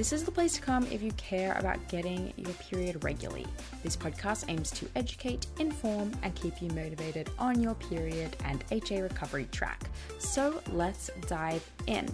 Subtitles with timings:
[0.00, 3.46] This is the place to come if you care about getting your period regularly.
[3.82, 9.02] This podcast aims to educate, inform, and keep you motivated on your period and HA
[9.02, 9.90] recovery track.
[10.18, 12.08] So let's dive in.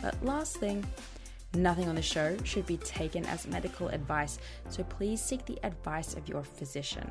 [0.00, 0.82] But last thing,
[1.52, 4.38] nothing on the show should be taken as medical advice,
[4.70, 7.10] so please seek the advice of your physician.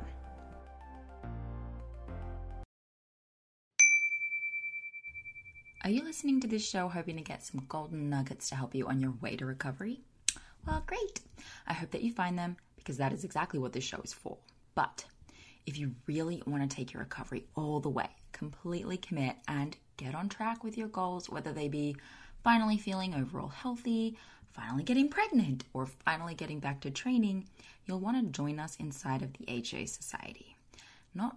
[5.90, 8.86] Are you listening to this show hoping to get some golden nuggets to help you
[8.86, 10.02] on your way to recovery?
[10.64, 11.18] Well, great.
[11.66, 14.38] I hope that you find them because that is exactly what this show is for.
[14.76, 15.04] But
[15.66, 20.14] if you really want to take your recovery all the way, completely commit and get
[20.14, 21.96] on track with your goals, whether they be
[22.44, 24.16] finally feeling overall healthy,
[24.52, 27.48] finally getting pregnant, or finally getting back to training,
[27.84, 30.54] you'll want to join us inside of the HA Society.
[31.16, 31.36] Not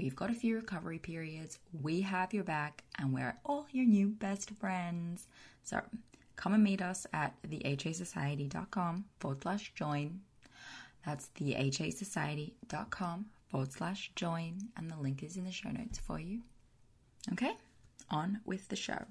[0.00, 1.58] We've got a few recovery periods.
[1.82, 5.28] We have your back, and we're all your new best friends.
[5.62, 5.82] So
[6.36, 10.20] come and meet us at thehasociety.com forward slash join.
[11.04, 16.40] That's thehasociety.com forward slash join, and the link is in the show notes for you.
[17.34, 17.52] Okay,
[18.08, 19.04] on with the show.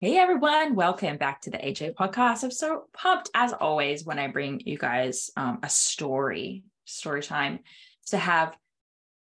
[0.00, 2.42] Hey everyone, welcome back to the HA podcast.
[2.42, 7.58] I'm so pumped as always when I bring you guys um, a story, story time
[8.06, 8.56] to have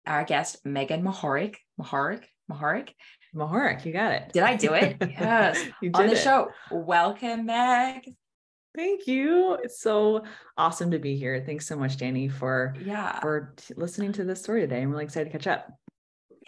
[0.06, 1.56] our guest, Megan Mahorik.
[1.80, 2.24] Mahorik?
[2.50, 2.90] Mahorik?
[3.34, 4.32] Mahorik, you got it.
[4.32, 4.96] Did I do it?
[5.20, 5.62] Yes.
[5.80, 6.00] You did.
[6.00, 6.18] On the it.
[6.18, 6.50] show.
[6.70, 8.14] Welcome, Meg.
[8.74, 9.54] Thank you.
[9.62, 10.24] It's so
[10.56, 11.42] awesome to be here.
[11.44, 14.80] Thanks so much, Dani, for yeah for listening to this story today.
[14.80, 15.68] I'm really excited to catch up.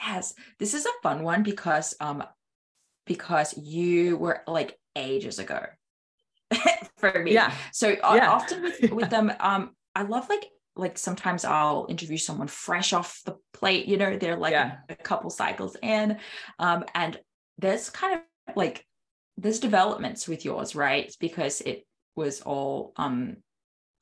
[0.00, 2.22] Yes, this is a fun one because um
[3.06, 5.65] because you were like ages ago
[6.99, 7.34] for me.
[7.34, 7.53] Yeah.
[7.72, 8.31] So yeah.
[8.31, 10.44] often with with them, um, I love like
[10.77, 14.78] like sometimes I'll interview someone fresh off the plate, you know, they're like yeah.
[14.88, 16.19] a, couple cycles in.
[16.59, 17.19] Um, and
[17.59, 18.84] there's kind of like
[19.36, 21.15] there's developments with yours, right?
[21.21, 23.36] Because it was all um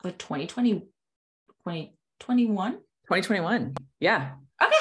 [0.03, 4.33] like 2020 2021 2021 yeah
[4.63, 4.75] okay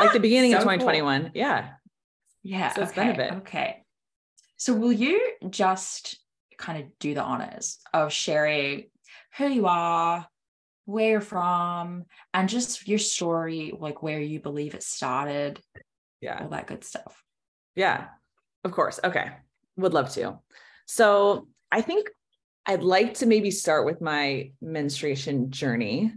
[0.00, 1.30] like the beginning so of 2021 cool.
[1.34, 1.70] yeah
[2.42, 3.02] yeah so it's okay.
[3.02, 3.82] been a bit okay
[4.56, 6.18] so will you just
[6.58, 8.84] kind of do the honors of sharing
[9.36, 10.26] who you are
[10.84, 15.60] where you're from and just your story like where you believe it started
[16.20, 17.22] yeah all that good stuff
[17.74, 18.06] yeah
[18.64, 19.30] of course okay
[19.76, 20.38] would love to
[20.86, 22.08] so i think
[22.66, 26.12] i'd like to maybe start with my menstruation journey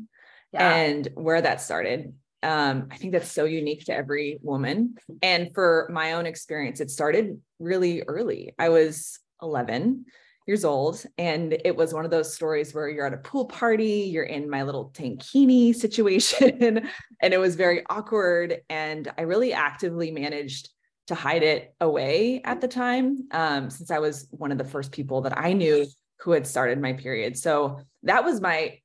[0.51, 0.75] yeah.
[0.75, 2.13] and where that started
[2.43, 4.95] um, I think that's so unique to every woman.
[5.23, 8.53] And for my own experience, it started really early.
[8.59, 10.05] I was 11
[10.47, 11.03] years old.
[11.17, 14.49] And it was one of those stories where you're at a pool party, you're in
[14.49, 16.89] my little tankini situation,
[17.21, 18.61] and it was very awkward.
[18.69, 20.69] And I really actively managed
[21.07, 24.91] to hide it away at the time, um, since I was one of the first
[24.91, 25.85] people that I knew
[26.19, 27.37] who had started my period.
[27.37, 28.79] So that was my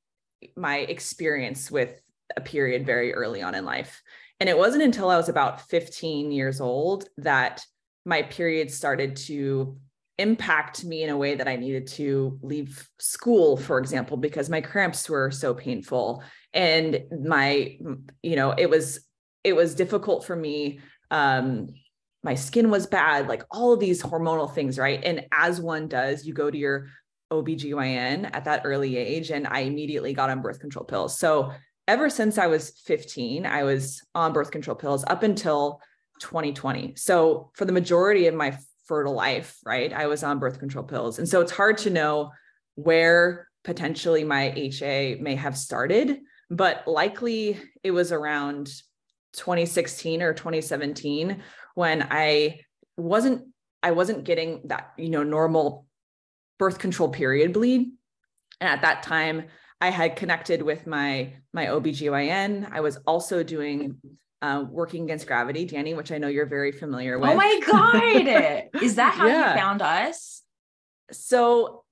[0.57, 2.01] my experience with
[2.35, 4.01] a period very early on in life.
[4.39, 7.65] And it wasn't until I was about 15 years old that
[8.05, 9.77] my period started to
[10.17, 14.61] impact me in a way that I needed to leave school, for example, because my
[14.61, 16.23] cramps were so painful.
[16.53, 17.77] And my,
[18.21, 19.07] you know, it was,
[19.43, 20.79] it was difficult for me.
[21.09, 21.69] Um,
[22.23, 25.01] my skin was bad, like all of these hormonal things, right?
[25.03, 26.87] And as one does, you go to your
[27.31, 31.17] OBGYN at that early age, and I immediately got on birth control pills.
[31.17, 31.51] So
[31.87, 35.81] ever since I was 15, I was on birth control pills up until
[36.19, 36.93] 2020.
[36.95, 39.91] So for the majority of my fertile life, right?
[39.93, 41.19] I was on birth control pills.
[41.19, 42.31] And so it's hard to know
[42.75, 46.19] where potentially my HA may have started,
[46.49, 48.67] but likely it was around
[49.33, 51.41] 2016 or 2017
[51.75, 52.61] when I
[52.97, 53.47] wasn't
[53.81, 55.85] I wasn't getting that, you know, normal
[56.57, 57.91] birth control period bleed.
[58.61, 59.45] And at that time,
[59.81, 62.69] I had connected with my my OBGYN.
[62.71, 63.97] I was also doing
[64.43, 67.29] uh, working against gravity, Dani, which I know you're very familiar with.
[67.29, 68.69] Oh my God.
[68.83, 69.53] Is that how yeah.
[69.53, 70.41] you found us?
[71.11, 71.83] So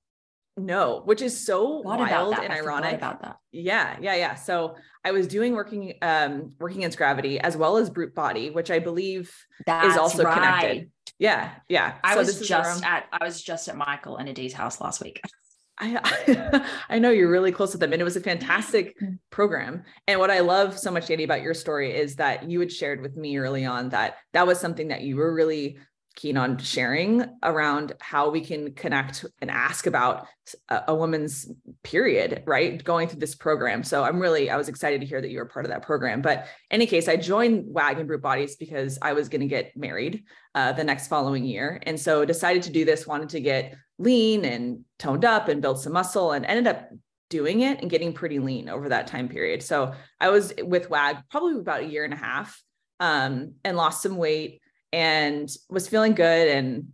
[0.58, 2.94] no, which is so wild and ironic.
[2.94, 3.38] About that.
[3.52, 4.34] Yeah, yeah, yeah.
[4.34, 8.70] So I was doing working um working against gravity as well as brute body, which
[8.70, 9.34] I believe
[9.64, 10.34] That's is also right.
[10.34, 10.90] connected.
[11.18, 11.94] Yeah, yeah.
[12.04, 15.22] I so was just at I was just at Michael and Adee's house last week.
[15.82, 19.18] I, I know you're really close with them and it was a fantastic mm.
[19.30, 19.82] program.
[20.06, 23.02] And what I love so much, Dani, about your story is that you had shared
[23.02, 25.78] with me early on that that was something that you were really
[26.14, 30.26] keen on sharing around how we can connect and ask about
[30.68, 31.50] a, a, woman's
[31.82, 32.84] period, right?
[32.84, 33.82] Going through this program.
[33.82, 36.20] So I'm really, I was excited to hear that you were part of that program.
[36.20, 39.74] But any case, I joined WAG and Brute Bodies because I was going to get
[39.74, 40.24] married
[40.54, 41.80] uh, the next following year.
[41.84, 45.80] And so decided to do this, wanted to get lean and toned up and built
[45.80, 46.90] some muscle and ended up
[47.30, 49.62] doing it and getting pretty lean over that time period.
[49.62, 52.62] So I was with WAG probably about a year and a half
[53.00, 54.60] um, and lost some weight
[54.92, 56.88] and was feeling good and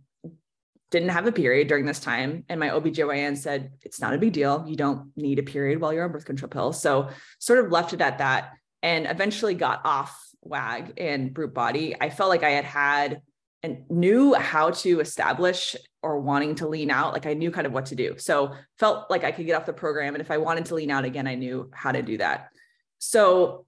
[0.91, 2.45] didn't have a period during this time.
[2.49, 4.65] And my OBGYN said, it's not a big deal.
[4.67, 6.81] You don't need a period while you're on birth control pills.
[6.81, 7.09] So
[7.39, 11.95] sort of left it at that and eventually got off WAG and Brute Body.
[11.99, 13.21] I felt like I had had
[13.63, 17.13] and knew how to establish or wanting to lean out.
[17.13, 18.15] Like I knew kind of what to do.
[18.17, 20.15] So felt like I could get off the program.
[20.15, 22.49] And if I wanted to lean out again, I knew how to do that.
[22.99, 23.65] So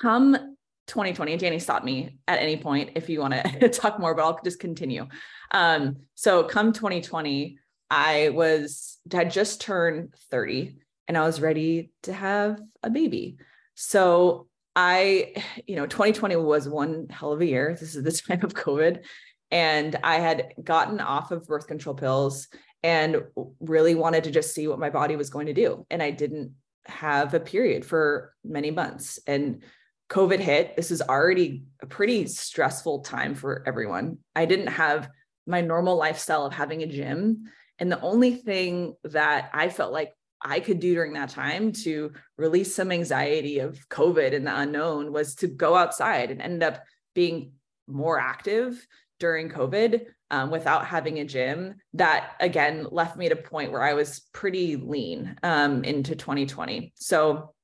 [0.00, 0.56] come
[0.86, 4.22] 2020 and Dani stop me at any point if you want to talk more, but
[4.22, 5.06] I'll just continue.
[5.52, 7.58] Um, so come 2020,
[7.90, 10.76] I was had just turned 30
[11.08, 13.38] and I was ready to have a baby.
[13.74, 15.34] So I,
[15.66, 17.76] you know, 2020 was one hell of a year.
[17.78, 19.04] This is the time of COVID.
[19.50, 22.48] And I had gotten off of birth control pills
[22.82, 23.22] and
[23.60, 25.86] really wanted to just see what my body was going to do.
[25.90, 26.52] And I didn't
[26.86, 29.18] have a period for many months.
[29.26, 29.62] And
[30.10, 30.76] COVID hit.
[30.76, 34.18] This is already a pretty stressful time for everyone.
[34.36, 35.08] I didn't have
[35.46, 37.44] my normal lifestyle of having a gym.
[37.78, 42.12] And the only thing that I felt like I could do during that time to
[42.36, 46.82] release some anxiety of COVID and the unknown was to go outside and end up
[47.14, 47.52] being
[47.86, 48.86] more active
[49.20, 51.76] during COVID um, without having a gym.
[51.94, 56.92] That again left me at a point where I was pretty lean um, into 2020.
[56.96, 57.54] So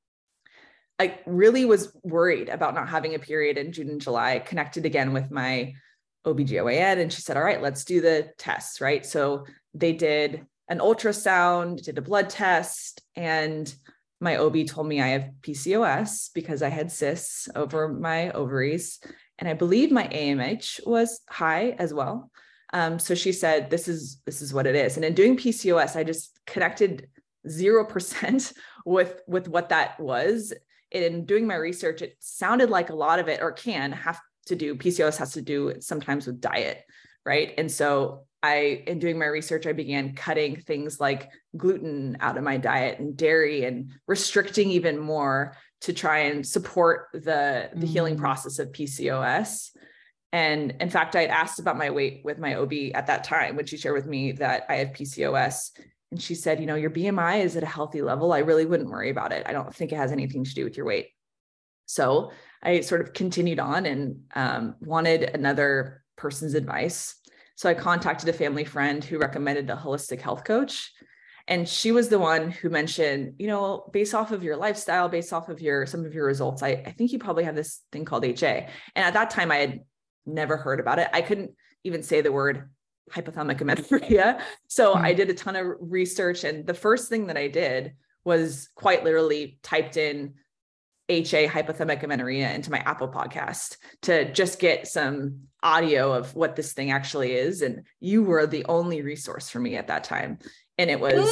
[0.99, 5.13] I really was worried about not having a period in June and July, connected again
[5.13, 5.73] with my
[6.27, 7.01] OBGYN.
[7.01, 9.05] And she said, All right, let's do the tests, right?
[9.05, 13.75] So they did an ultrasound, did a blood test, and
[14.21, 19.01] my OB told me I have PCOS because I had cysts over my ovaries.
[19.39, 22.31] And I believe my AMH was high as well.
[22.73, 24.97] Um, so she said, this is this is what it is.
[24.97, 27.09] And in doing PCOS, I just connected
[27.49, 28.53] zero percent
[28.87, 30.53] with with what that was
[30.91, 34.57] in doing my research, it sounded like a lot of it, or can have to
[34.57, 36.83] do, PCOS has to do sometimes with diet,
[37.25, 37.55] right?
[37.57, 42.45] And so I, in doing my research, I began cutting things like gluten out of
[42.45, 47.89] my diet and dairy and restricting even more to try and support the, the mm.
[47.89, 49.71] healing process of PCOS.
[50.33, 53.57] And in fact, I had asked about my weight with my OB at that time
[53.57, 55.71] when she shared with me that I had PCOS.
[56.11, 58.33] And she said, you know, your BMI is at a healthy level.
[58.33, 59.45] I really wouldn't worry about it.
[59.47, 61.09] I don't think it has anything to do with your weight.
[61.87, 62.31] So
[62.63, 67.17] I sort of continued on and um, wanted another person's advice.
[67.61, 70.95] So I contacted a family friend who recommended a holistic health coach.
[71.47, 75.31] And she was the one who mentioned, you know, based off of your lifestyle, based
[75.31, 78.07] off of your some of your results, I, I think you probably have this thing
[78.07, 78.67] called HA.
[78.97, 79.81] And at that time, I had
[80.25, 81.09] never heard about it.
[81.13, 81.51] I couldn't
[81.85, 82.71] even say the word
[83.13, 84.43] hypothalamic amenorrhea.
[84.69, 85.05] So mm-hmm.
[85.05, 86.45] I did a ton of research.
[86.45, 87.93] And the first thing that I did
[88.25, 90.33] was quite literally typed in
[91.11, 96.73] HA hypothalamic amenorrhea into my Apple podcast to just get some audio of what this
[96.73, 97.63] thing actually is.
[97.63, 100.39] And you were the only resource for me at that time.
[100.79, 101.29] And it was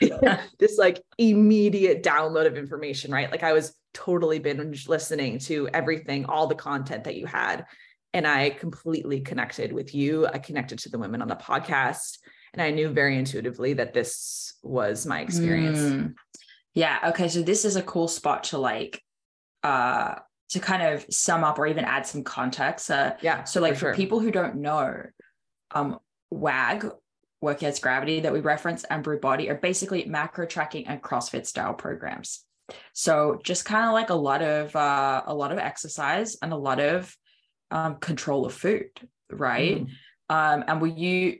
[0.58, 3.30] this like immediate download of information, right?
[3.30, 7.64] Like I was totally binge listening to everything, all the content that you had.
[8.12, 10.26] And I completely connected with you.
[10.26, 12.18] I connected to the women on the podcast.
[12.52, 15.78] And I knew very intuitively that this was my experience.
[15.78, 16.14] Mm.
[16.74, 16.98] Yeah.
[17.08, 17.28] Okay.
[17.28, 19.02] So this is a cool spot to like,
[19.62, 20.16] uh,
[20.50, 22.90] to kind of sum up or even add some context.
[22.90, 23.44] Uh, yeah.
[23.44, 23.92] So like for, sure.
[23.92, 25.02] for people who don't know,
[25.72, 25.98] um,
[26.30, 26.90] WAG,
[27.40, 31.46] Work Against Gravity that we reference and Brute Body are basically macro tracking and CrossFit
[31.46, 32.44] style programs.
[32.92, 36.56] So just kind of like a lot of uh, a lot of exercise and a
[36.56, 37.14] lot of
[37.70, 38.90] um, control of food,
[39.30, 39.86] right?
[39.86, 39.88] Mm.
[40.30, 41.38] Um, and will you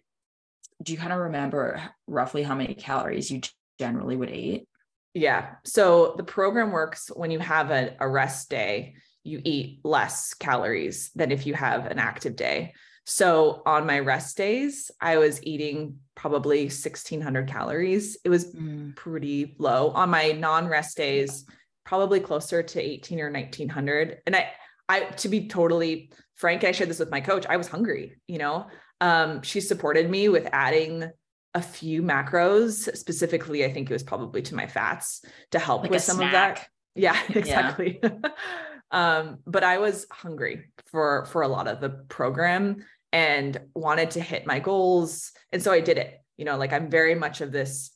[0.83, 3.41] do you kind of remember roughly how many calories you
[3.79, 4.67] generally would eat?
[5.15, 5.55] Yeah.
[5.65, 11.11] So the program works when you have a, a rest day, you eat less calories
[11.15, 12.75] than if you have an active day.
[13.05, 18.19] So on my rest days, I was eating probably 1600 calories.
[18.23, 18.95] It was mm.
[18.97, 19.91] pretty low.
[19.91, 21.47] On my non-rest days,
[21.85, 24.19] probably closer to 18 or 1900.
[24.27, 24.51] And I
[24.91, 27.47] I to be totally frank, I shared this with my coach.
[27.49, 28.67] I was hungry, you know.
[29.01, 31.11] Um, she supported me with adding
[31.55, 35.91] a few macros, specifically, I think it was probably to my fats to help like
[35.91, 36.27] with some snack.
[36.27, 36.69] of that.
[36.95, 38.01] Yeah, exactly.
[38.03, 38.11] Yeah.
[38.91, 44.21] um, but I was hungry for for a lot of the program and wanted to
[44.21, 45.31] hit my goals.
[45.53, 46.21] And so I did it.
[46.37, 47.91] You know, like I'm very much of this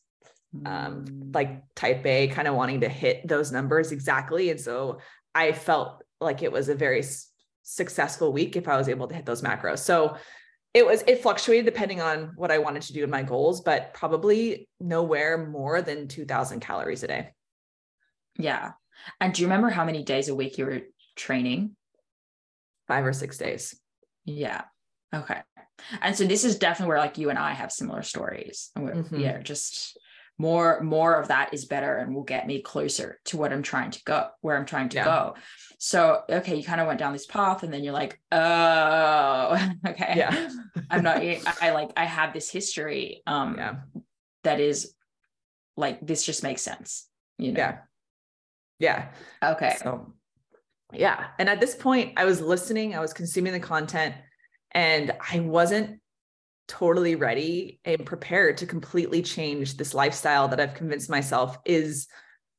[0.67, 1.35] um mm.
[1.35, 4.51] like type A kind of wanting to hit those numbers exactly.
[4.51, 5.01] And so
[5.35, 7.03] I felt like it was a very
[7.63, 9.79] successful week if I was able to hit those macros.
[9.79, 10.17] So
[10.75, 13.93] it was it fluctuated depending on what I wanted to do in my goals, but
[13.95, 17.31] probably nowhere more than 2000 calories a day.
[18.39, 18.73] Yeah.
[19.21, 20.81] And do you remember how many days a week you were
[21.17, 21.77] training?
[22.89, 23.79] 5 or 6 days.
[24.25, 24.63] Yeah.
[25.15, 25.41] Okay.
[26.01, 28.71] And so this is definitely where like you and I have similar stories.
[28.77, 29.19] Mm-hmm.
[29.19, 29.99] Yeah, just
[30.43, 33.93] more more of that is better and will get me closer to what I'm trying
[33.93, 35.05] to go, where I'm trying to yeah.
[35.05, 35.35] go.
[35.79, 40.15] So, okay, you kind of went down this path and then you're like, oh, okay.
[40.17, 40.49] Yeah.
[40.91, 43.75] I'm not, I, I, like, I have this history um, yeah.
[44.43, 44.95] that is
[45.77, 47.09] like, this just makes sense,
[47.39, 47.61] you know?
[47.61, 47.79] Yeah.
[48.81, 49.09] Yeah.
[49.53, 49.77] Okay.
[49.81, 50.13] So,
[50.93, 51.29] yeah.
[51.39, 54.17] And at this point, I was listening, I was consuming the content,
[54.73, 56.01] and I wasn't
[56.73, 62.09] totally ready and prepared to completely change this lifestyle that I've convinced myself is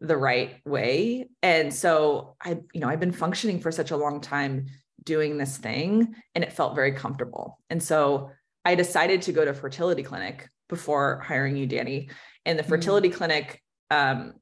[0.02, 1.30] the right way.
[1.42, 4.68] And so I, you know, I've been functioning for such a long time
[5.04, 7.58] doing this thing and it felt very comfortable.
[7.72, 8.30] And so
[8.64, 12.12] I decided to go to fertility clinic before hiring you, Dani.
[12.46, 12.70] And the mm.
[12.70, 13.18] fertility mm-hmm.
[13.18, 14.34] clinic, um,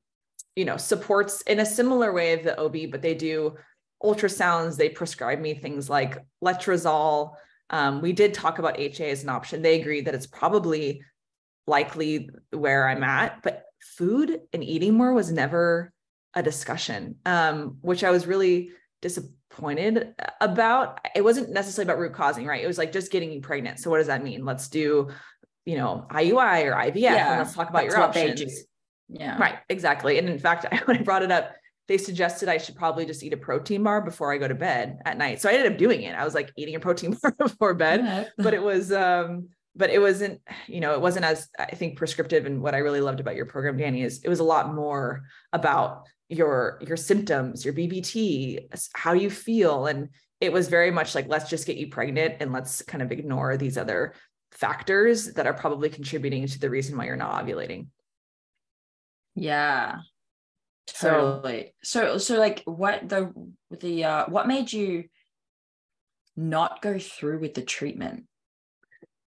[0.57, 3.55] you know, supports in a similar way of the OB, but they do
[4.03, 4.75] ultrasounds.
[4.75, 7.35] They prescribe me things like letrozole.
[7.71, 9.61] Um, we did talk about HA as an option.
[9.61, 11.03] They agreed that it's probably
[11.65, 13.63] likely where I'm at, but
[13.97, 15.91] food and eating more was never
[16.33, 20.99] a discussion, um, which I was really disappointed about.
[21.15, 22.63] It wasn't necessarily about root causing, right?
[22.63, 23.79] It was like just getting you pregnant.
[23.79, 24.45] So what does that mean?
[24.45, 25.09] Let's do,
[25.65, 28.65] you know, IUI or IVF, yeah, and let's talk about your options.
[29.07, 30.17] Yeah, right, exactly.
[30.17, 31.53] And in fact, when I brought it up,
[31.91, 35.00] they suggested I should probably just eat a protein bar before I go to bed
[35.03, 35.41] at night.
[35.41, 36.15] So I ended up doing it.
[36.15, 38.25] I was like eating a protein bar before bed, yeah.
[38.38, 42.45] but it was um but it wasn't you know it wasn't as i think prescriptive
[42.45, 45.24] and what i really loved about your program dani is it was a lot more
[45.53, 48.60] about your your symptoms your bbt
[48.93, 50.10] how you feel and
[50.41, 53.55] it was very much like let's just get you pregnant and let's kind of ignore
[53.55, 54.13] these other
[54.51, 57.88] factors that are probably contributing to the reason why you're not ovulating
[59.36, 60.00] yeah
[60.88, 63.31] totally so so, like what the
[63.79, 65.05] the uh what made you
[66.35, 68.25] not go through with the treatment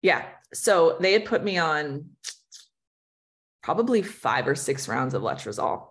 [0.02, 0.26] yeah.
[0.54, 2.06] So they had put me on
[3.62, 5.88] probably five or six rounds of letrozole.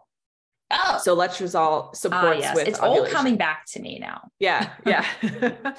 [0.70, 2.54] Oh, so letrozole supports yes.
[2.54, 3.06] with it's ovulation.
[3.06, 4.28] all coming back to me now.
[4.38, 5.06] Yeah, yeah.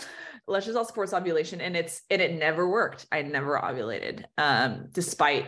[0.50, 3.06] letrozole supports ovulation, and it's and it never worked.
[3.12, 5.46] I never ovulated, um, despite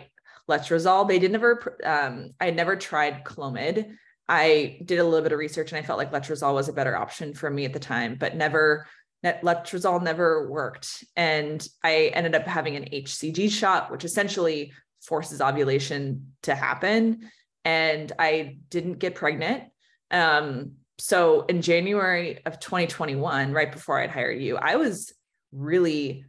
[0.50, 1.08] letrozole.
[1.08, 1.78] They did never.
[1.84, 3.96] Um, I never tried Clomid.
[4.32, 6.96] I did a little bit of research, and I felt like letrozole was a better
[6.96, 8.88] option for me at the time, but never
[9.24, 11.04] letrozole never worked.
[11.18, 14.72] And I ended up having an HCG shot, which essentially
[15.02, 17.30] forces ovulation to happen.
[17.66, 19.66] And I didn't get pregnant.
[20.10, 25.12] Um, so in January of 2021, right before I'd hired you, I was
[25.52, 26.24] really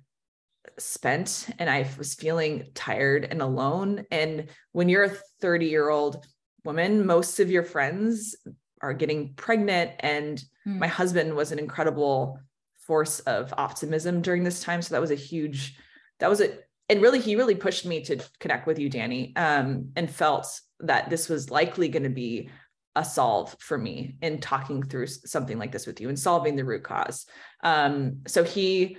[0.79, 4.05] spent and I was feeling tired and alone.
[4.11, 6.27] And when you're a 30 year old
[6.65, 8.37] woman, most of your friends
[8.81, 9.93] are getting pregnant.
[10.01, 10.79] And mm.
[10.79, 12.39] my husband was an incredible
[12.87, 14.83] force of optimism during this time.
[14.83, 15.77] So that was a huge,
[16.19, 19.91] that was a, and really, he really pushed me to connect with you, Dani, um,
[19.97, 22.51] and felt that this was likely going to be
[22.95, 26.65] a solve for me in talking through something like this with you and solving the
[26.65, 27.25] root cause.
[27.63, 28.99] Um, so he,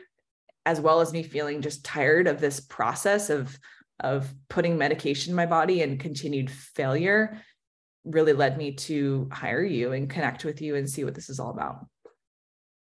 [0.65, 3.57] as well as me feeling just tired of this process of
[3.99, 7.39] of putting medication in my body and continued failure,
[8.05, 11.39] really led me to hire you and connect with you and see what this is
[11.39, 11.85] all about.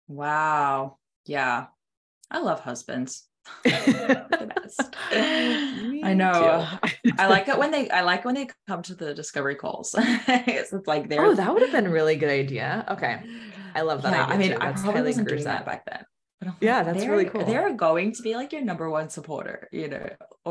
[0.08, 0.98] Wow.
[1.26, 1.68] Yeah.
[2.32, 3.28] I love husbands.
[5.12, 6.68] I know.
[7.18, 9.96] I like it when they I like when they come to the discovery calls.
[9.98, 12.86] it's like they're Oh, that would have been a really good idea.
[12.90, 13.22] Okay.
[13.76, 14.14] I love that.
[14.14, 16.06] Yeah, I mean, I probably wasn't doing that back then.
[16.40, 17.46] But yeah, that's really cool.
[17.46, 20.10] They're going to be like your number one supporter, you know.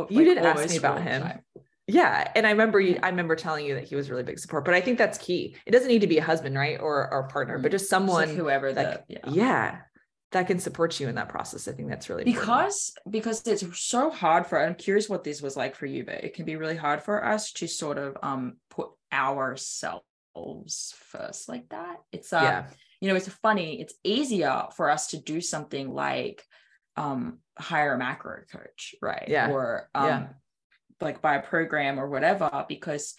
[0.08, 1.22] you did ask me about him.
[1.22, 1.40] Time.
[1.86, 2.30] Yeah.
[2.34, 4.74] And I remember you, I remember telling you that he was really big support, but
[4.74, 5.56] I think that's key.
[5.66, 6.80] It doesn't need to be a husband, right?
[6.80, 9.30] Or or partner, but just someone just whoever that, the, yeah.
[9.32, 9.78] yeah
[10.32, 11.68] that can support you in that process.
[11.68, 13.12] I think that's really because important.
[13.12, 14.58] because it's so hard for.
[14.58, 17.24] I'm curious what this was like for you, but it can be really hard for
[17.24, 20.02] us to sort of um put ourselves
[20.96, 21.96] first like that.
[22.12, 22.64] It's uh, yeah.
[23.00, 23.80] you know, it's funny.
[23.80, 26.42] It's easier for us to do something like
[26.96, 29.26] um hire a macro coach, right?
[29.28, 29.50] Yeah.
[29.50, 30.26] Or um yeah.
[31.02, 33.14] Like by a program or whatever, because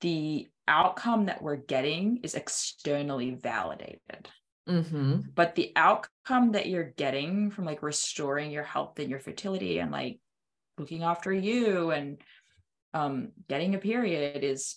[0.00, 4.28] the outcome that we're getting is externally validated.
[4.68, 5.20] Mm-hmm.
[5.34, 9.90] But the outcome that you're getting from like restoring your health and your fertility and
[9.90, 10.20] like
[10.76, 12.18] looking after you and
[12.94, 14.76] um, getting a period is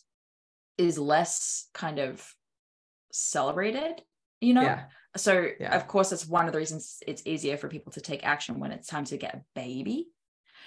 [0.77, 2.25] is less kind of
[3.11, 4.01] celebrated,
[4.39, 4.61] you know?
[4.61, 4.83] Yeah.
[5.17, 5.75] So yeah.
[5.75, 8.71] of course that's one of the reasons it's easier for people to take action when
[8.71, 10.07] it's time to get a baby.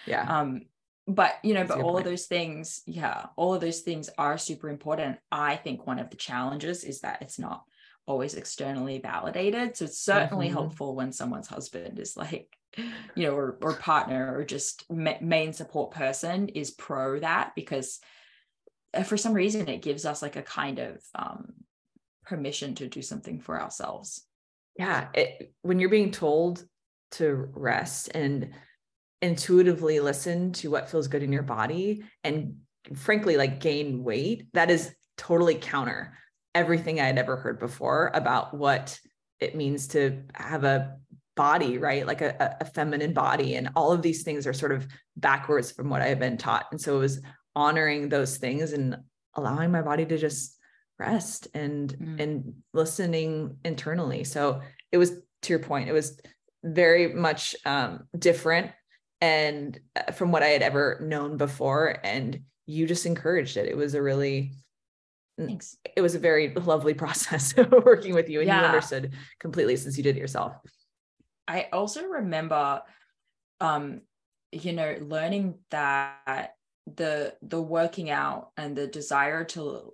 [0.07, 0.40] Yeah.
[0.40, 0.62] Um,
[1.07, 2.07] but you know, that's but all point.
[2.07, 5.19] of those things, yeah, all of those things are super important.
[5.31, 7.64] I think one of the challenges is that it's not
[8.07, 9.77] always externally validated.
[9.77, 10.55] So it's certainly mm-hmm.
[10.55, 15.53] helpful when someone's husband is like, you know, or, or partner or just ma- main
[15.53, 18.01] support person is pro that because
[18.93, 21.53] uh, for some reason it gives us like a kind of um,
[22.25, 24.27] permission to do something for ourselves.
[24.79, 25.09] Yeah.
[25.14, 26.64] It, when you're being told
[27.12, 28.51] to rest and
[29.24, 32.56] intuitively listen to what feels good in your body and
[32.94, 36.18] frankly like gain weight, that is totally counter
[36.54, 39.00] everything I had ever heard before about what
[39.40, 40.96] it means to have a
[41.37, 42.06] body, right?
[42.06, 43.54] Like a, a feminine body.
[43.54, 46.66] And all of these things are sort of backwards from what I've been taught.
[46.70, 47.22] And so it was
[47.56, 48.98] honoring those things and
[49.34, 50.58] allowing my body to just
[50.98, 52.20] rest and mm.
[52.20, 54.22] and listening internally.
[54.22, 54.60] So
[54.92, 56.20] it was to your point, it was
[56.62, 58.70] very much um, different
[59.20, 61.98] and uh, from what I had ever known before.
[62.05, 63.68] And you just encouraged it.
[63.68, 64.53] It was a really
[65.37, 65.77] Thanks.
[65.96, 68.61] It was a very lovely process working with you and yeah.
[68.61, 70.55] you understood completely since you did it yourself.
[71.46, 72.83] I also remember
[73.61, 74.00] um
[74.53, 76.55] you know learning that
[76.96, 79.92] the the working out and the desire to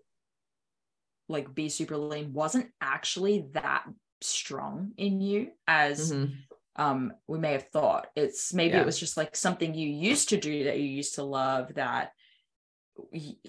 [1.28, 3.84] like be super lean wasn't actually that
[4.20, 6.34] strong in you as mm-hmm.
[6.76, 8.80] Um we may have thought it's maybe yeah.
[8.80, 12.12] it was just like something you used to do that you used to love that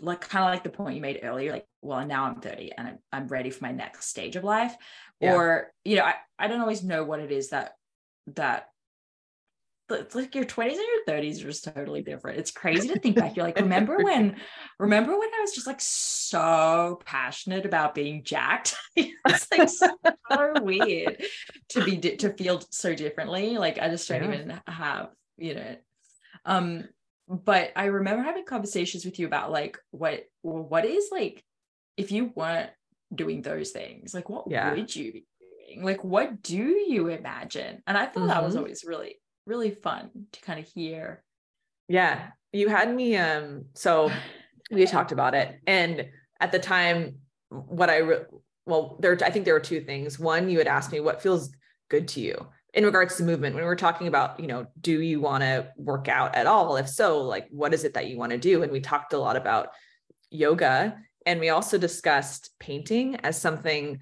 [0.01, 2.87] like kind of like the point you made earlier like well now i'm 30 and
[2.87, 4.75] i'm, I'm ready for my next stage of life
[5.19, 5.35] yeah.
[5.35, 7.73] or you know I, I don't always know what it is that
[8.27, 8.69] that
[9.91, 13.35] like your 20s and your 30s are just totally different it's crazy to think back
[13.35, 14.35] you're like remember when
[14.79, 21.21] remember when i was just like so passionate about being jacked it's like so weird
[21.69, 24.33] to be to feel so differently like i just don't yeah.
[24.33, 25.75] even have you know
[26.45, 26.83] um
[27.31, 31.43] but I remember having conversations with you about like what what is like
[31.95, 32.71] if you weren't
[33.13, 34.73] doing those things, like what yeah.
[34.73, 35.83] would you be doing?
[35.83, 37.81] Like what do you imagine?
[37.87, 38.27] And I thought mm-hmm.
[38.27, 38.63] that was mm-hmm.
[38.63, 41.23] always really really fun to kind of hear.
[41.87, 44.11] Yeah, you had me um so
[44.71, 46.07] we talked about it and
[46.39, 47.17] at the time
[47.49, 48.25] what I re-
[48.65, 50.19] well there I think there were two things.
[50.19, 51.51] One you had asked me what feels
[51.89, 55.19] good to you in regards to movement when we're talking about you know do you
[55.19, 58.31] want to work out at all if so like what is it that you want
[58.31, 59.69] to do and we talked a lot about
[60.29, 63.99] yoga and we also discussed painting as something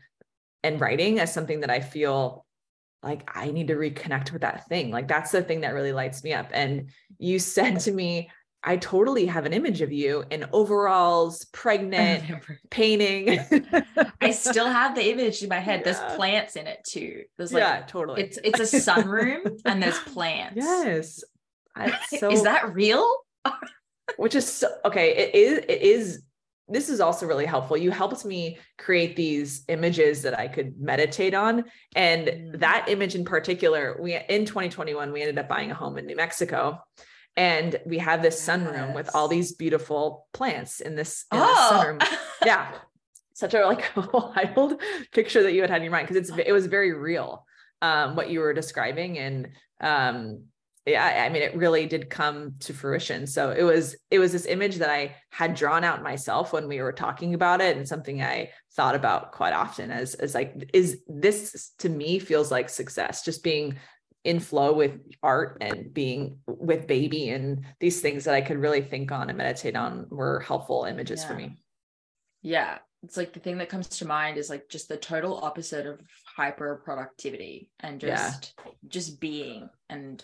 [0.63, 2.45] and writing as something that i feel
[3.01, 4.91] like I need to reconnect with that thing.
[4.91, 6.47] Like that's the thing that really lights me up.
[6.51, 8.29] And you said to me,
[8.61, 13.39] I totally have an image of you in overalls, pregnant, painting.
[14.21, 15.79] I still have the image in my head.
[15.79, 15.93] Yeah.
[15.93, 17.23] There's plants in it too.
[17.37, 18.21] There's like yeah, totally.
[18.23, 20.55] It's it's a sunroom and there's plants.
[20.57, 21.23] Yes.
[22.17, 23.09] So, is that real?
[24.17, 25.15] which is so, okay.
[25.15, 25.57] It is.
[25.59, 26.23] It is.
[26.71, 27.77] This is also really helpful.
[27.77, 32.59] You helped me create these images that I could meditate on, and mm.
[32.59, 36.15] that image in particular, we in 2021 we ended up buying a home in New
[36.15, 36.81] Mexico
[37.39, 38.95] and we have this sunroom yes.
[38.95, 41.47] with all these beautiful plants in this, in oh.
[41.47, 42.19] this sunroom.
[42.45, 42.73] yeah.
[43.33, 44.81] Such a like wild
[45.13, 47.45] picture that you had had in your mind because it's it was very real
[47.81, 50.43] um, what you were describing and um,
[50.89, 54.45] yeah i mean it really did come to fruition so it was it was this
[54.45, 58.21] image that i had drawn out myself when we were talking about it and something
[58.21, 63.23] i thought about quite often as as like is this to me feels like success
[63.23, 63.77] just being
[64.23, 68.81] in flow with art and being with baby and these things that I could really
[68.81, 71.27] think on and meditate on were helpful images yeah.
[71.27, 71.57] for me.
[72.41, 72.77] Yeah.
[73.03, 76.01] It's like the thing that comes to mind is like just the total opposite of
[76.35, 78.71] hyper productivity and just yeah.
[78.89, 80.23] just being and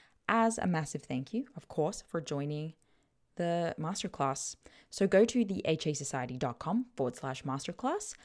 [0.31, 2.73] as a massive thank you, of course, for joining
[3.35, 4.55] the masterclass.
[4.89, 8.15] So go to the hasociety.com forward slash masterclass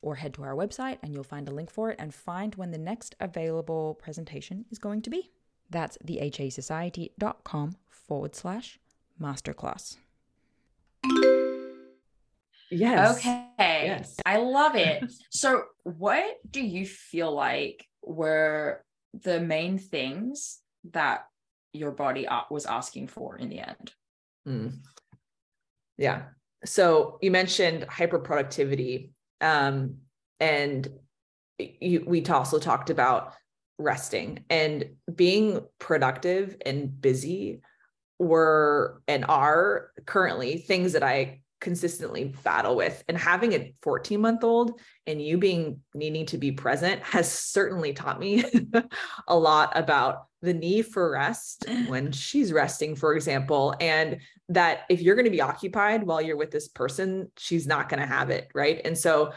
[0.00, 2.70] or head to our website and you'll find a link for it and find when
[2.70, 5.30] the next available presentation is going to be.
[5.68, 8.78] That's thehasociety.com forward slash
[9.20, 9.96] masterclass.
[12.70, 13.18] Yes.
[13.18, 13.46] Okay.
[13.58, 14.16] Yes.
[14.24, 15.12] I love it.
[15.30, 18.84] so, what do you feel like were
[19.22, 20.60] the main things
[20.92, 21.26] that
[21.72, 23.92] your body was asking for in the end?
[24.46, 24.78] Mm.
[25.98, 26.22] Yeah.
[26.64, 29.10] So, you mentioned hyperproductivity.
[29.40, 29.98] Um,
[30.40, 30.88] and
[31.58, 33.34] you, we also talked about
[33.78, 37.60] resting and being productive and busy
[38.18, 44.44] were and are currently things that I consistently battle with and having a 14 month
[44.44, 48.44] old and you being needing to be present has certainly taught me
[49.28, 55.02] a lot about the need for rest when she's resting for example and that if
[55.02, 58.30] you're going to be occupied while you're with this person she's not going to have
[58.30, 58.80] it right?
[58.84, 59.32] And so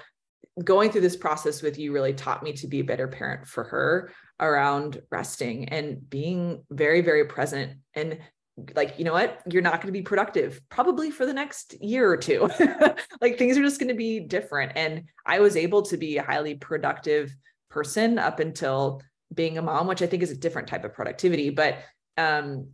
[0.64, 3.64] going through this process with you really taught me to be a better parent for
[3.66, 8.20] her around resting and being very very present and
[8.76, 9.40] like you know what?
[9.50, 12.50] You're not going to be productive probably for the next year or two.
[13.22, 14.72] Like things are just going to be different.
[14.76, 17.36] And i was able to be a highly productive
[17.70, 19.02] person up until
[19.34, 21.80] being a mom which i think is a different type of productivity but
[22.18, 22.68] um,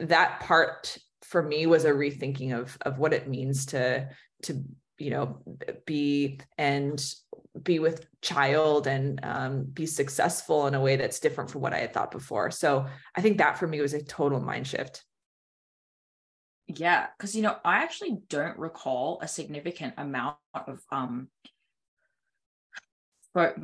[0.00, 4.08] that part for me was a rethinking of of what it means to
[4.42, 4.62] to
[4.98, 5.42] you know
[5.86, 7.14] be and
[7.60, 11.78] be with child and um, be successful in a way that's different from what I
[11.78, 12.50] had thought before.
[12.50, 15.04] So I think that for me was a total mind shift.
[16.66, 21.28] Yeah, because you know, I actually don't recall a significant amount of um
[23.34, 23.56] but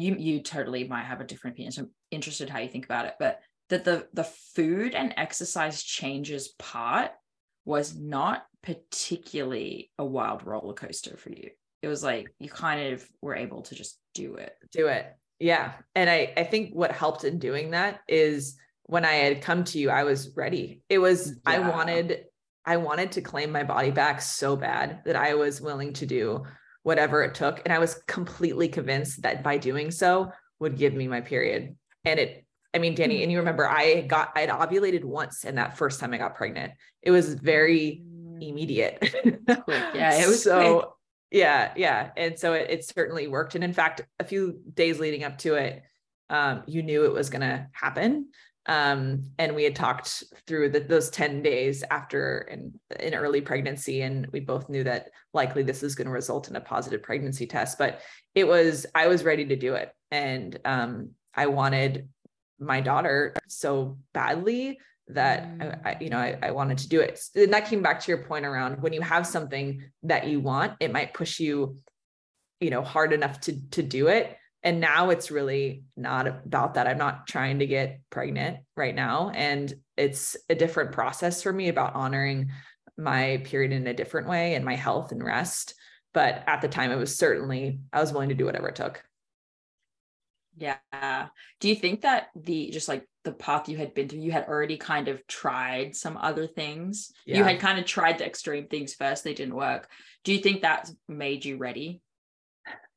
[0.00, 1.72] you you totally might have a different opinion.
[1.72, 5.82] So I'm interested how you think about it, but that the the food and exercise
[5.82, 7.10] changes part
[7.64, 11.50] was not particularly a wild roller coaster for you.
[11.82, 14.54] It was like you kind of were able to just do it.
[14.72, 15.06] Do it.
[15.38, 15.72] Yeah.
[15.94, 19.78] And I I think what helped in doing that is when I had come to
[19.78, 20.82] you, I was ready.
[20.88, 21.52] It was yeah.
[21.52, 22.24] I wanted
[22.66, 26.44] I wanted to claim my body back so bad that I was willing to do
[26.84, 27.60] whatever it took.
[27.64, 31.76] And I was completely convinced that by doing so would give me my period.
[32.04, 35.58] And it, I mean, Dani, and you remember I got, I had ovulated once and
[35.58, 36.74] that first time I got pregnant.
[37.02, 38.48] It was very mm.
[38.48, 39.02] immediate.
[39.94, 40.88] Yeah, it was so quick.
[41.30, 42.10] yeah, yeah.
[42.16, 43.54] And so it, it certainly worked.
[43.54, 45.82] And in fact, a few days leading up to it,
[46.30, 48.28] um, you knew it was going to happen
[48.66, 54.02] um, and we had talked through the, those 10 days after an, an early pregnancy
[54.02, 57.46] and we both knew that likely this is going to result in a positive pregnancy
[57.46, 58.00] test but
[58.34, 59.92] it was i was ready to do it.
[60.10, 62.08] And um, i wanted
[62.58, 65.80] my daughter so badly that mm.
[65.84, 67.20] I, you know I, I wanted to do it.
[67.34, 70.74] And that came back to your point around when you have something that you want
[70.80, 71.76] it might push you
[72.60, 76.86] you know hard enough to to do it and now it's really not about that.
[76.86, 79.30] I'm not trying to get pregnant right now.
[79.34, 82.50] And it's a different process for me about honoring
[82.96, 85.74] my period in a different way and my health and rest.
[86.14, 89.04] But at the time it was certainly i was willing to do whatever it took.
[90.56, 91.26] Yeah.
[91.60, 94.46] Do you think that the just like the path you had been through you had
[94.46, 97.12] already kind of tried some other things?
[97.26, 97.38] Yeah.
[97.38, 99.90] you had kind of tried the extreme things first they didn't work.
[100.22, 102.00] Do you think that made you ready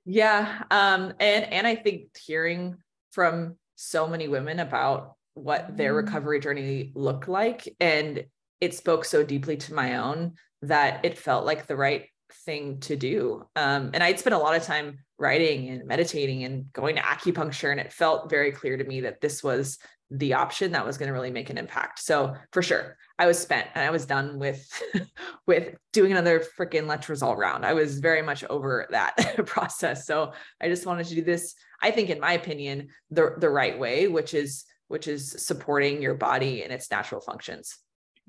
[0.08, 0.64] yeah.
[0.72, 2.78] Um, and and I think hearing
[3.12, 5.98] from so many women about what their mm.
[5.98, 8.26] recovery journey looked like and
[8.60, 12.06] it spoke so deeply to my own that it felt like the right
[12.46, 13.46] thing to do.
[13.56, 17.72] Um, and I'd spent a lot of time writing and meditating and going to acupuncture,
[17.72, 19.78] and it felt very clear to me that this was
[20.10, 22.00] the option that was going to really make an impact.
[22.00, 24.66] So for sure, I was spent and I was done with
[25.48, 27.66] with doing another freaking letrozole round.
[27.66, 29.16] I was very much over that
[29.46, 30.06] process.
[30.06, 31.56] So I just wanted to do this.
[31.82, 36.16] I think, in my opinion, the the right way, which is which is supporting your
[36.16, 37.78] body and its natural functions.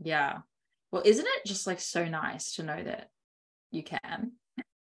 [0.02, 0.38] Yeah.
[0.90, 3.08] Well, isn't it just like so nice to know that
[3.70, 4.32] you can?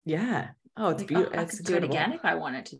[0.06, 0.50] Yeah.
[0.78, 1.34] Oh, it's like, beautiful.
[1.36, 2.80] Oh, I could do it again if I wanted to.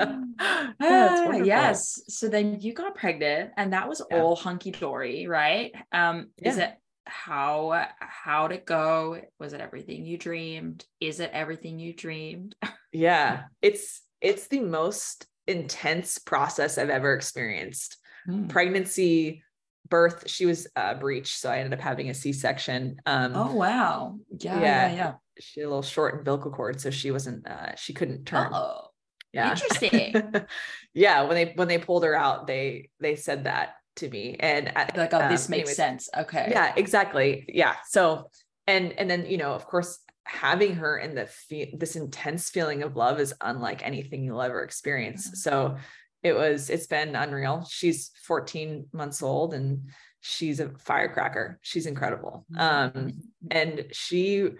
[0.00, 0.22] yeah.
[0.80, 2.02] ah, yes.
[2.08, 4.20] So then you got pregnant, and that was yeah.
[4.20, 5.74] all hunky dory, right?
[5.92, 6.48] Um, yeah.
[6.48, 9.20] is it how how'd it go?
[9.40, 10.84] Was it everything you dreamed?
[11.00, 12.54] Is it everything you dreamed?
[12.92, 17.96] yeah, it's it's the most intense process I've ever experienced.
[18.28, 18.48] Mm.
[18.48, 19.42] Pregnancy,
[19.88, 20.28] birth.
[20.28, 23.00] She was uh, breech, so I ended up having a C section.
[23.04, 24.18] Um, oh wow!
[24.38, 27.92] Yeah, yeah, yeah she had a little short umbilical cord, so she wasn't uh she
[27.92, 28.50] couldn't turn.
[28.52, 28.88] Oh,
[29.32, 29.50] yeah.
[29.50, 30.34] Interesting.
[30.94, 34.36] yeah, when they when they pulled her out, they they said that to me.
[34.38, 36.08] And at, like, oh, um, this makes anyways, sense.
[36.16, 36.48] Okay.
[36.50, 37.44] Yeah, exactly.
[37.48, 37.74] Yeah.
[37.88, 38.30] So
[38.66, 42.82] and and then you know, of course, having her in the fe- this intense feeling
[42.82, 45.26] of love is unlike anything you'll ever experience.
[45.26, 45.36] Mm-hmm.
[45.36, 45.76] So
[46.22, 47.66] it was it's been unreal.
[47.70, 49.88] She's 14 months old and
[50.20, 51.58] she's a firecracker.
[51.62, 52.44] She's incredible.
[52.52, 52.98] Mm-hmm.
[52.98, 53.12] Um
[53.50, 54.50] and she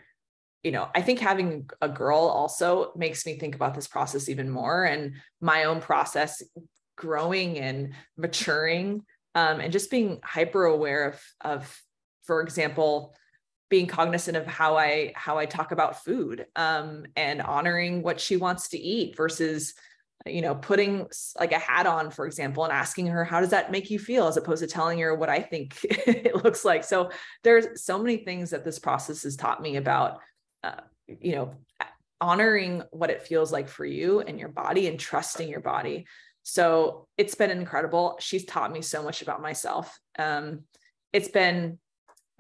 [0.62, 4.51] you know, I think having a girl also makes me think about this process even
[4.51, 6.42] more and my own process
[6.97, 9.03] growing and maturing
[9.35, 11.83] um, and just being hyper aware of, of,
[12.25, 13.14] for example,
[13.71, 18.37] being cognizant of how I how I talk about food um, and honoring what she
[18.37, 19.75] wants to eat versus
[20.27, 21.07] you know putting
[21.38, 24.27] like a hat on for example and asking her how does that make you feel?
[24.27, 26.83] as opposed to telling her what I think it looks like.
[26.83, 27.11] So
[27.44, 30.21] there's so many things that this process has taught me about
[30.62, 31.55] uh, you know,
[32.21, 36.07] honoring what it feels like for you and your body and trusting your body.
[36.42, 38.16] So it's been incredible.
[38.21, 39.99] She's taught me so much about myself.
[40.18, 40.64] Um,
[41.12, 41.79] it's been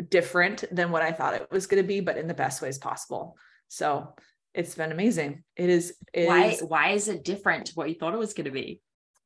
[0.08, 2.78] different than what I thought it was going to be, but in the best ways
[2.78, 3.36] possible.
[3.68, 4.14] So
[4.54, 5.44] it's been amazing.
[5.56, 5.94] It is.
[6.12, 6.44] It why?
[6.46, 8.80] Is, why is it different to what you thought it was going to be?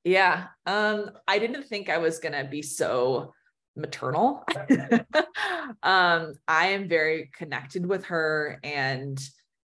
[0.04, 0.46] Yeah.
[0.66, 3.32] Um, I didn't think I was going to be so
[3.76, 4.44] maternal.
[5.82, 9.20] um, I am very connected with her and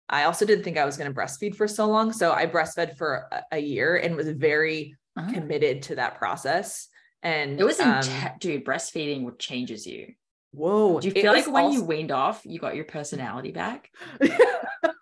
[0.10, 2.14] I also didn't think I was going to breastfeed for so long.
[2.14, 5.34] So I breastfed for a, a year and was very uh-huh.
[5.34, 6.88] committed to that process.
[7.24, 8.04] And it was um,
[8.40, 8.64] dude.
[8.64, 10.14] Breastfeeding changes you.
[10.52, 11.00] Whoa.
[11.00, 13.90] Do you feel like when also- you weaned off, you got your personality back?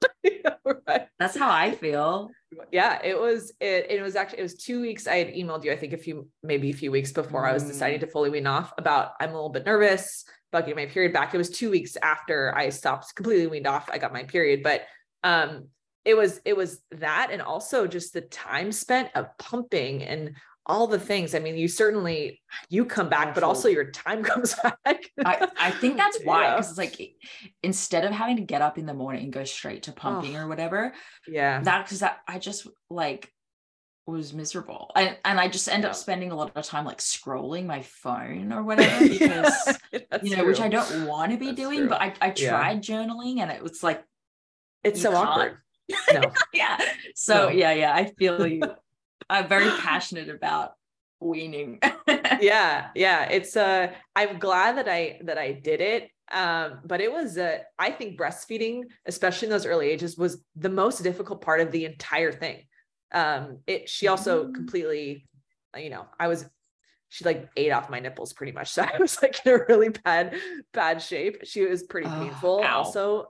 [1.19, 2.29] That's how I feel.
[2.71, 5.07] Yeah, it was it, it was actually it was two weeks.
[5.07, 7.49] I had emailed you, I think a few, maybe a few weeks before mm.
[7.49, 8.11] I was deciding to mm.
[8.11, 11.33] fully wean off about I'm a little bit nervous about getting my period back.
[11.33, 13.89] It was two weeks after I stopped completely weaned off.
[13.91, 14.83] I got my period, but
[15.23, 15.67] um
[16.05, 20.87] it was it was that and also just the time spent of pumping and all
[20.87, 21.35] the things.
[21.35, 25.09] I mean, you certainly you come back, but also your time comes back.
[25.23, 26.83] I, I think that's why, because yeah.
[26.85, 27.15] it's like
[27.63, 30.41] instead of having to get up in the morning and go straight to pumping oh,
[30.41, 30.93] or whatever,
[31.27, 33.31] yeah, that because that I just like
[34.07, 34.91] was miserable.
[34.95, 35.89] And and I just end yeah.
[35.89, 40.37] up spending a lot of time like scrolling my phone or whatever because you know,
[40.37, 40.47] true.
[40.47, 41.89] which I don't want to be that's doing, true.
[41.89, 42.95] but I, I tried yeah.
[42.95, 44.03] journaling and it was like
[44.83, 45.57] it's so awkward.
[46.11, 46.31] No.
[46.53, 46.79] yeah.
[47.15, 47.49] So no.
[47.49, 48.61] yeah, yeah, I feel you.
[49.29, 50.73] I'm very passionate about
[51.19, 51.79] weaning.
[52.07, 53.29] yeah, yeah.
[53.29, 56.09] It's uh I'm glad that I that I did it.
[56.31, 60.69] Um, but it was uh I think breastfeeding, especially in those early ages, was the
[60.69, 62.63] most difficult part of the entire thing.
[63.11, 64.53] Um, it she also mm.
[64.53, 65.27] completely,
[65.77, 66.45] you know, I was
[67.09, 68.71] she like ate off my nipples pretty much.
[68.73, 70.35] So I was like in a really bad,
[70.73, 71.45] bad shape.
[71.45, 72.61] She was pretty oh, painful.
[72.63, 72.77] Ow.
[72.77, 73.27] Also,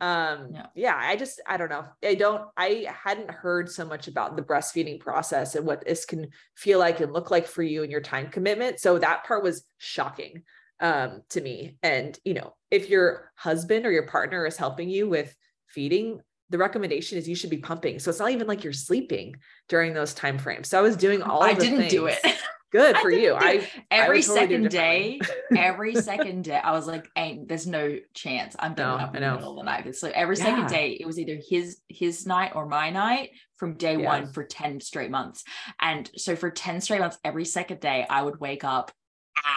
[0.00, 0.66] um yeah.
[0.74, 1.84] yeah i just i don't know.
[2.02, 6.28] I don't i hadn't heard so much about the breastfeeding process and what this can
[6.56, 8.80] feel like and look like for you and your time commitment.
[8.80, 10.42] So that part was shocking
[10.80, 11.78] um to me.
[11.82, 15.34] And you know if your husband or your partner is helping you with
[15.68, 17.98] feeding the recommendation is you should be pumping.
[17.98, 19.36] So it's not even like you're sleeping
[19.68, 20.68] during those time frames.
[20.68, 21.92] So i was doing all i didn't things.
[21.92, 22.18] do it
[22.74, 23.34] good for you.
[23.34, 25.20] I every I totally second day,
[25.56, 29.22] every second day, I was like, "Ain't there's no chance I'm getting no, up in
[29.22, 30.44] the middle of the night." So every yeah.
[30.44, 34.04] second day, it was either his his night or my night from day yeah.
[34.04, 35.44] one for ten straight months.
[35.80, 38.90] And so for ten straight months, every second day, I would wake up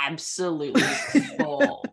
[0.06, 0.82] absolutely
[1.40, 1.84] full,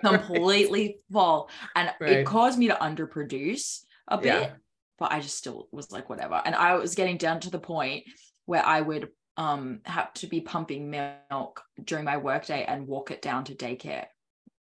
[0.00, 2.12] completely full, and right.
[2.12, 4.34] it caused me to underproduce a bit.
[4.34, 4.50] Yeah.
[4.98, 6.40] But I just still was like, whatever.
[6.44, 8.04] And I was getting down to the point
[8.44, 13.22] where I would um had to be pumping milk during my workday and walk it
[13.22, 14.06] down to daycare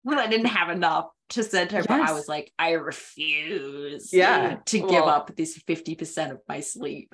[0.03, 1.79] when I didn't have enough to send her.
[1.79, 1.87] Yes.
[1.87, 4.57] But I was like, I refuse yeah.
[4.65, 7.13] to well, give up this 50% of my sleep.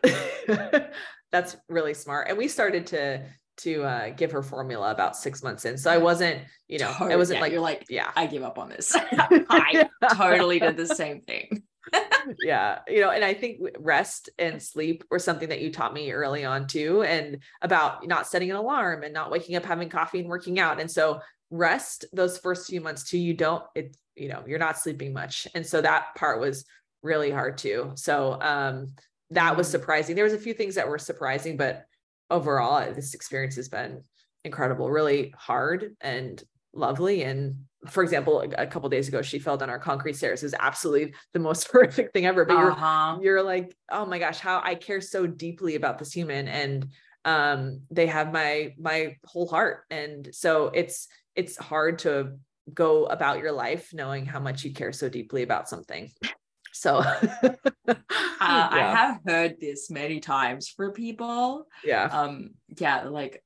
[1.32, 2.30] That's really smart.
[2.30, 3.24] And we started to
[3.58, 5.78] to uh, give her formula about six months in.
[5.78, 8.44] So I wasn't, you know, totally, I wasn't yeah, like, you're like, yeah, I give
[8.44, 8.94] up on this.
[9.14, 11.64] I totally did the same thing
[12.44, 16.12] yeah you know and i think rest and sleep were something that you taught me
[16.12, 20.20] early on too and about not setting an alarm and not waking up having coffee
[20.20, 21.20] and working out and so
[21.52, 25.48] rest those first few months too you don't it you know you're not sleeping much
[25.56, 26.66] and so that part was
[27.04, 28.88] really hard too so um
[29.30, 29.72] that was mm.
[29.72, 31.86] surprising there was a few things that were surprising but
[32.32, 34.02] overall this experience has been
[34.44, 36.44] incredible really hard and
[36.76, 37.56] lovely and
[37.90, 40.42] for example, a couple days ago, she fell down our concrete stairs.
[40.42, 42.46] It was absolutely the most horrific thing ever.
[42.46, 43.18] But uh-huh.
[43.22, 46.88] you're you're like, oh my gosh, how I care so deeply about this human, and
[47.26, 49.84] um, they have my my whole heart.
[49.90, 52.38] And so it's it's hard to
[52.74, 56.10] go about your life knowing how much you care so deeply about something.
[56.74, 57.56] So uh,
[57.88, 57.98] yeah.
[58.42, 61.68] I have heard this many times for people.
[61.84, 62.06] Yeah.
[62.06, 62.52] Um.
[62.78, 63.04] Yeah.
[63.04, 63.44] Like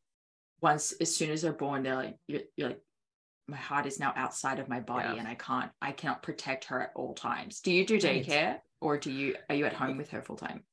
[0.62, 2.82] once, as soon as they're born, they're like, you're, you're like,
[3.50, 5.20] my heart is now outside of my body yeah.
[5.20, 7.62] and I can't I cannot protect her at all times.
[7.62, 10.64] Do you do daycare or do you are you at home with her full time?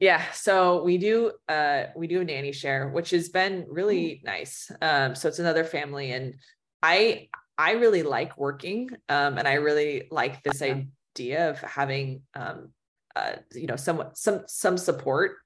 [0.00, 4.24] Yeah, so we do uh we do a nanny share, which has been really mm.
[4.24, 4.70] nice.
[4.82, 6.34] Um so it's another family and
[6.82, 12.70] I I really like working um and I really like this idea of having um
[13.14, 15.36] uh you know some some some support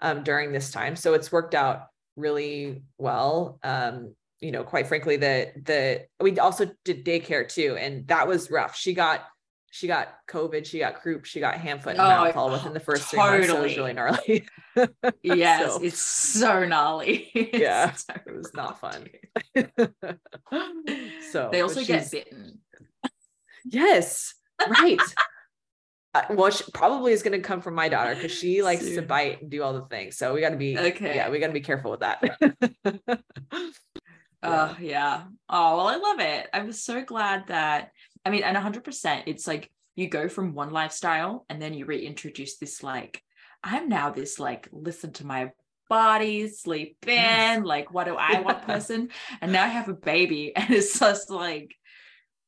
[0.00, 0.94] um during this time.
[0.94, 1.86] So it's worked out
[2.16, 3.58] really well.
[3.62, 8.50] Um you know, quite frankly, the the we also did daycare too, and that was
[8.50, 8.76] rough.
[8.76, 9.24] She got
[9.70, 12.72] she got COVID, she got croup, she got hand, foot, and oh, mouth all within
[12.72, 13.44] the first totally.
[13.44, 13.48] three months.
[13.48, 14.48] So it was really gnarly.
[15.22, 17.30] yes, so, it's so gnarly.
[17.52, 19.08] yeah, so it was not fun.
[21.30, 22.60] so they also get bitten.
[23.64, 24.34] Yes,
[24.66, 24.98] right.
[26.14, 28.96] uh, well, she probably is going to come from my daughter because she likes Soon.
[28.96, 30.16] to bite and do all the things.
[30.16, 31.16] So we got to be okay.
[31.16, 32.22] Yeah, we got to be careful with that.
[34.42, 35.24] Oh, yeah.
[35.48, 36.48] Oh, well, I love it.
[36.52, 37.90] I was so glad that,
[38.24, 42.56] I mean, and 100%, it's like you go from one lifestyle and then you reintroduce
[42.56, 43.22] this, like,
[43.64, 45.50] I'm now this, like, listen to my
[45.88, 47.64] body, sleep in, yes.
[47.64, 49.10] like what do I want person?
[49.40, 51.74] And now I have a baby and it's just like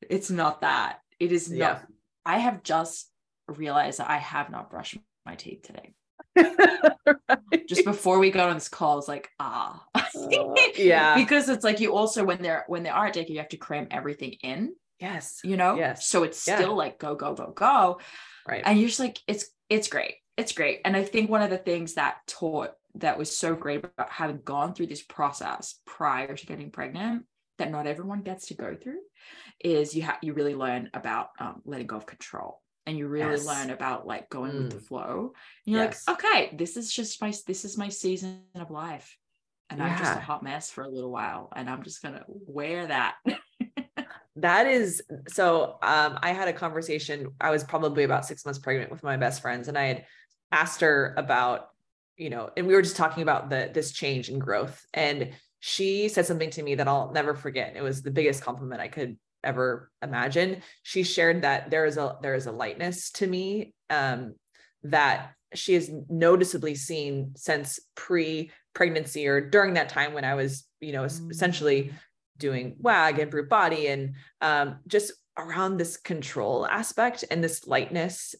[0.09, 1.01] it's not that.
[1.19, 1.69] It is yeah.
[1.69, 1.87] not
[2.25, 3.11] I have just
[3.49, 5.95] realized that I have not brushed my teeth today.
[6.37, 7.69] right.
[7.69, 10.03] Just before we got on this call, I was like, ah, uh,
[10.77, 13.49] yeah, because it's like you also when they're when they are at daycare, you have
[13.51, 14.75] to cram everything in.
[14.99, 15.77] Yes, you know.
[15.77, 16.57] Yes, so it's yeah.
[16.57, 18.01] still like go go go go.
[18.49, 21.51] Right, and you're just like it's it's great, it's great, and I think one of
[21.51, 26.35] the things that taught that was so great about having gone through this process prior
[26.35, 27.25] to getting pregnant
[27.59, 28.99] that not everyone gets to go through
[29.61, 32.61] is you have you really learn about um, letting go of control
[32.91, 33.47] and you really yes.
[33.47, 34.63] learn about like going mm.
[34.65, 34.87] with the mm.
[34.87, 35.33] flow
[35.65, 36.03] and you're yes.
[36.09, 39.17] like okay this is just my this is my season of life
[39.71, 39.87] and yeah.
[39.87, 43.15] i'm just a hot mess for a little while and i'm just gonna wear that
[44.37, 48.91] that is so um, i had a conversation i was probably about six months pregnant
[48.91, 50.05] with my best friends and i had
[50.51, 51.69] asked her about
[52.17, 55.31] you know and we were just talking about the this change and growth and
[55.61, 58.89] she said something to me that i'll never forget it was the biggest compliment i
[58.89, 60.63] could ever imagine.
[60.83, 64.35] She shared that there is a there is a lightness to me um,
[64.85, 70.93] that she has noticeably seen since pre-pregnancy or during that time when I was, you
[70.93, 71.31] know, mm.
[71.31, 71.93] essentially
[72.39, 78.35] doing WAG and Brute Body and um, just around this control aspect and this lightness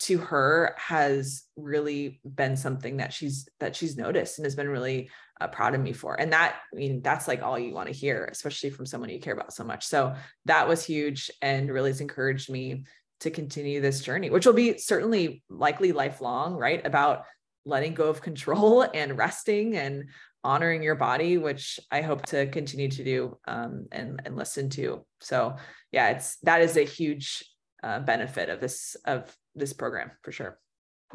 [0.00, 5.10] to her has really been something that she's that she's noticed and has been really
[5.40, 7.94] uh, proud of me for and that i mean that's like all you want to
[7.94, 10.14] hear especially from someone you care about so much so
[10.44, 12.84] that was huge and really has encouraged me
[13.20, 17.24] to continue this journey which will be certainly likely lifelong right about
[17.64, 20.04] letting go of control and resting and
[20.42, 25.04] honoring your body which i hope to continue to do um, and and listen to
[25.20, 25.54] so
[25.92, 27.44] yeah it's that is a huge
[27.82, 30.58] uh, benefit of this of this program for sure.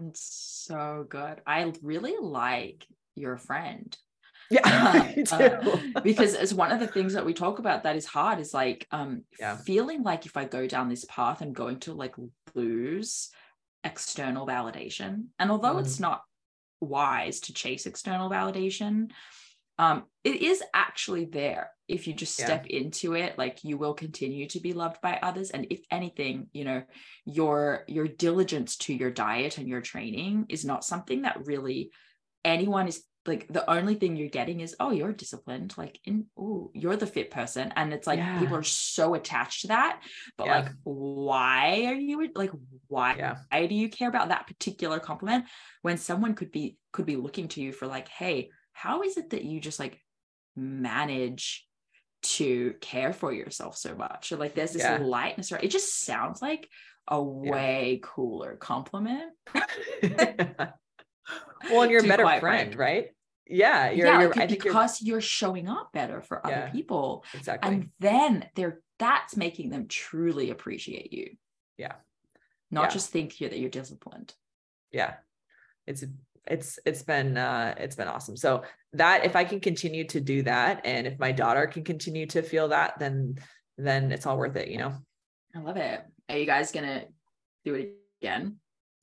[0.07, 1.41] It's so good.
[1.47, 3.95] I really like your friend.
[4.49, 8.39] Yeah, uh, because it's one of the things that we talk about that is hard
[8.39, 9.57] is like um yeah.
[9.57, 12.15] feeling like if I go down this path, I'm going to like
[12.53, 13.29] lose
[13.83, 15.25] external validation.
[15.39, 15.81] And although mm.
[15.81, 16.21] it's not
[16.81, 19.11] wise to chase external validation,
[19.77, 22.79] um, it is actually there if you just step yeah.
[22.79, 26.63] into it like you will continue to be loved by others and if anything you
[26.63, 26.81] know
[27.25, 31.91] your your diligence to your diet and your training is not something that really
[32.43, 36.69] anyone is like the only thing you're getting is oh you're disciplined like in oh
[36.73, 38.39] you're the fit person and it's like yeah.
[38.39, 40.01] people are so attached to that
[40.37, 40.59] but yeah.
[40.59, 42.51] like why are you like
[42.87, 43.37] why yeah.
[43.49, 45.45] why do you care about that particular compliment
[45.81, 49.31] when someone could be could be looking to you for like hey how is it
[49.31, 49.99] that you just like
[50.55, 51.65] manage
[52.21, 56.41] to care for yourself so much or like there's this lightness right it just sounds
[56.41, 56.67] like
[57.07, 59.31] a way cooler compliment
[61.69, 63.07] well and you're a better friend, friend, right?
[63.47, 66.69] Yeah you're, yeah, you're I think because you're, you're, showing up better for yeah, other
[66.71, 67.71] people exactly.
[67.71, 71.35] and then they're that's making them truly appreciate you.
[71.77, 71.93] Yeah.
[72.71, 74.33] Not just think that you're disciplined.
[74.91, 75.15] Yeah.
[75.85, 76.03] It's
[76.47, 78.37] it's it's been uh it's been awesome.
[78.37, 78.63] So
[78.93, 82.41] that if i can continue to do that and if my daughter can continue to
[82.41, 83.35] feel that then
[83.77, 84.93] then it's all worth it you know?
[85.55, 86.01] I love it.
[86.29, 87.05] Are you guys gonna
[87.63, 88.57] do it again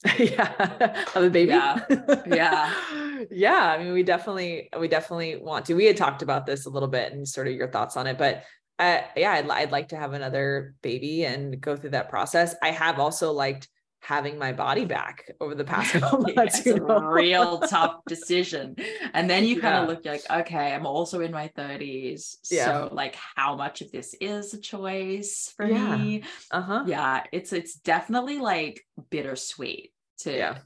[0.18, 1.78] yeah have a baby yeah
[2.26, 2.74] yeah
[3.30, 6.70] yeah i mean we definitely we definitely want to we had talked about this a
[6.70, 8.44] little bit and sort of your thoughts on it but
[8.78, 12.70] uh, yeah I'd, I'd like to have another baby and go through that process i
[12.70, 13.68] have also liked
[14.02, 16.66] having my body back over the past couple months.
[16.66, 18.74] it's a real tough decision.
[19.14, 19.82] And then you kind yeah.
[19.82, 22.36] of look like, okay, I'm also in my 30s.
[22.50, 22.64] Yeah.
[22.64, 25.96] So like how much of this is a choice for yeah.
[25.96, 26.24] me?
[26.50, 26.82] Uh-huh.
[26.86, 27.22] Yeah.
[27.30, 29.91] It's it's definitely like bittersweet
[30.22, 30.58] to yeah.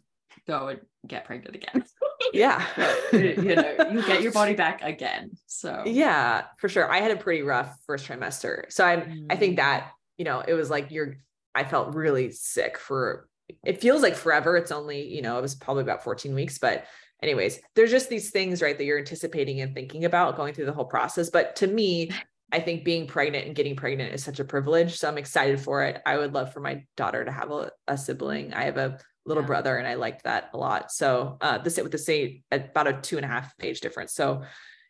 [0.46, 1.84] go and get pregnant again.
[2.32, 2.64] yeah.
[3.12, 5.30] you know, you get your body back again.
[5.46, 6.90] So yeah, for sure.
[6.90, 8.70] I had a pretty rough first trimester.
[8.70, 9.26] So I mm.
[9.30, 9.56] I think mm.
[9.56, 11.16] that, you know, it was like you're
[11.54, 13.28] I felt really sick for
[13.64, 14.56] it feels like forever.
[14.56, 16.84] It's only, you know, it was probably about 14 weeks, but
[17.22, 20.72] anyways, there's just these things, right, that you're anticipating and thinking about going through the
[20.72, 21.30] whole process.
[21.30, 22.10] But to me,
[22.52, 24.96] I think being pregnant and getting pregnant is such a privilege.
[24.96, 26.00] So I'm excited for it.
[26.06, 28.54] I would love for my daughter to have a, a sibling.
[28.54, 29.48] I have a little yeah.
[29.48, 30.90] brother and I liked that a lot.
[30.90, 34.14] So uh the with the same about a two and a half page difference.
[34.14, 34.42] So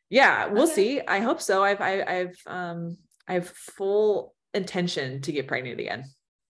[0.08, 0.74] yeah, we'll okay.
[0.74, 1.00] see.
[1.00, 1.64] I hope so.
[1.64, 6.04] I've I, I've um I have full intention to get pregnant again.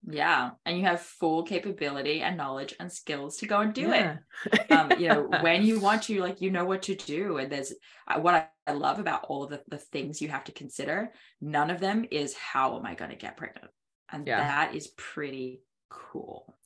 [0.08, 0.50] Yeah.
[0.64, 4.18] And you have full capability and knowledge and skills to go and do yeah.
[4.46, 4.70] it.
[4.70, 7.38] Um, you know, when you want to, like, you know what to do.
[7.38, 7.72] And there's
[8.20, 11.12] what I, I love about all the, the things you have to consider.
[11.40, 13.70] None of them is how am I going to get pregnant?
[14.10, 14.38] And yeah.
[14.38, 16.56] that is pretty cool.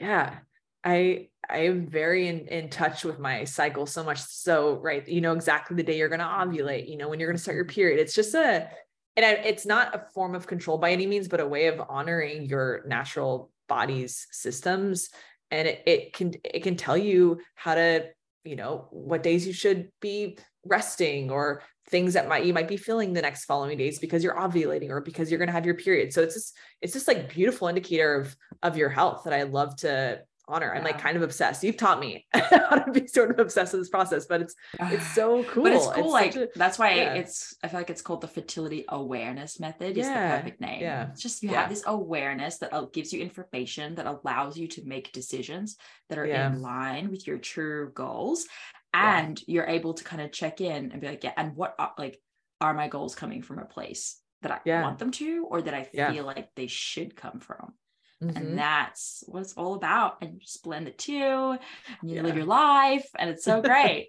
[0.00, 0.38] Yeah.
[0.84, 5.20] I I am very in, in touch with my cycle so much so right you
[5.20, 7.56] know exactly the day you're going to ovulate you know when you're going to start
[7.56, 8.00] your period.
[8.00, 8.68] It's just a
[9.16, 11.80] and I, it's not a form of control by any means but a way of
[11.88, 15.10] honoring your natural body's systems.
[15.50, 18.06] And it, it can it can tell you how to
[18.44, 22.76] you know what days you should be resting or things that might you might be
[22.76, 25.74] feeling the next following days because you're ovulating or because you're going to have your
[25.74, 26.12] period.
[26.12, 29.76] So it's just it's just like beautiful indicator of of your health that i love
[29.76, 30.74] to honor.
[30.74, 31.62] I'm like kind of obsessed.
[31.62, 35.14] You've taught me how to be sort of obsessed with this process, but it's it's
[35.14, 35.64] so cool.
[35.64, 36.16] But it's cool.
[36.16, 37.14] It's like a, that's why yeah.
[37.14, 39.96] it's I feel like it's called the fertility awareness method.
[39.96, 40.32] Is yeah.
[40.32, 40.80] the perfect name.
[40.80, 41.10] Yeah.
[41.10, 41.62] It's just you yeah.
[41.62, 45.76] have this awareness that uh, gives you information that allows you to make decisions
[46.08, 48.46] that are in line with your true goals,
[48.94, 51.92] and you're able to kind of check in and be like, yeah, and what are,
[51.98, 52.20] like
[52.60, 55.84] are my goals coming from a place that I want them to, or that I
[55.84, 57.74] feel like they should come from?
[58.22, 58.36] Mm-hmm.
[58.36, 60.18] And that's what it's all about.
[60.22, 61.56] And you just blend the two
[62.00, 62.22] and you yeah.
[62.22, 63.08] live your life.
[63.18, 64.08] And it's so great.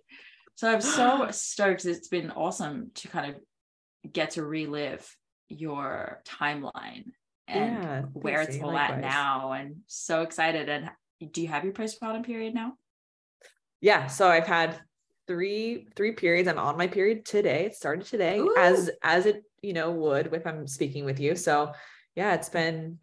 [0.55, 1.86] so I'm so stoked.
[1.86, 5.07] It's been awesome to kind of get to relive
[5.49, 7.12] your timeline
[7.47, 8.97] and yeah, where it's all likewise.
[8.97, 9.51] at now.
[9.51, 10.70] And so excited.
[10.70, 10.89] And
[11.32, 12.74] do you have your postpartum period now?
[13.82, 14.07] Yeah.
[14.07, 14.80] So I've had
[15.28, 16.47] three three periods.
[16.47, 17.66] I'm on my period today.
[17.66, 18.55] It started today Ooh.
[18.57, 21.36] as as it you know would if I'm speaking with you.
[21.36, 21.74] So
[22.16, 22.99] yeah, it's been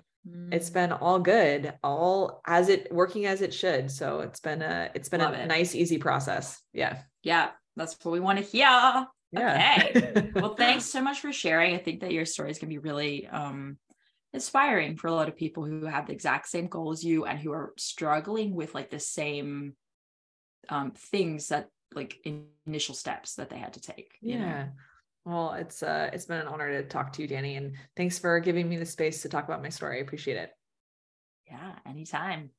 [0.51, 0.75] it's mm.
[0.75, 5.09] been all good all as it working as it should so it's been a it's
[5.09, 5.47] been Love a it.
[5.47, 9.83] nice easy process yeah yeah that's what we want to hear yeah.
[9.91, 12.75] okay well thanks so much for sharing i think that your story is going to
[12.75, 13.77] be really um
[14.33, 17.39] inspiring for a lot of people who have the exact same goal as you and
[17.39, 19.75] who are struggling with like the same
[20.69, 22.19] um things that like
[22.67, 24.69] initial steps that they had to take yeah know?
[25.27, 28.39] Well, it's uh it's been an honor to talk to you, Dani, and thanks for
[28.39, 29.99] giving me the space to talk about my story.
[29.99, 30.51] I appreciate it.
[31.51, 32.51] Yeah, anytime.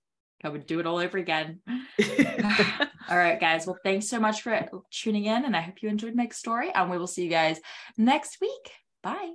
[0.43, 1.61] I would do it all over again.
[3.09, 3.65] all right, guys.
[3.65, 6.70] Well, thanks so much for tuning in, and I hope you enjoyed my story.
[6.76, 7.59] And we will see you guys
[7.97, 8.72] next week.
[9.01, 9.32] Bye.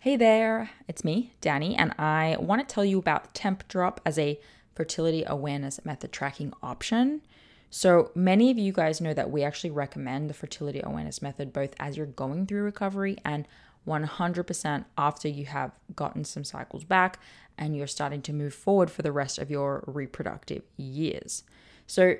[0.00, 4.38] Hey there, it's me, Dani, and I want to tell you about Tempdrop as a
[4.74, 7.22] fertility awareness method tracking option.
[7.70, 11.74] So, many of you guys know that we actually recommend the fertility awareness method both
[11.78, 13.46] as you're going through recovery and
[13.86, 17.18] 100% after you have gotten some cycles back
[17.58, 21.44] and you're starting to move forward for the rest of your reproductive years.
[21.86, 22.16] So,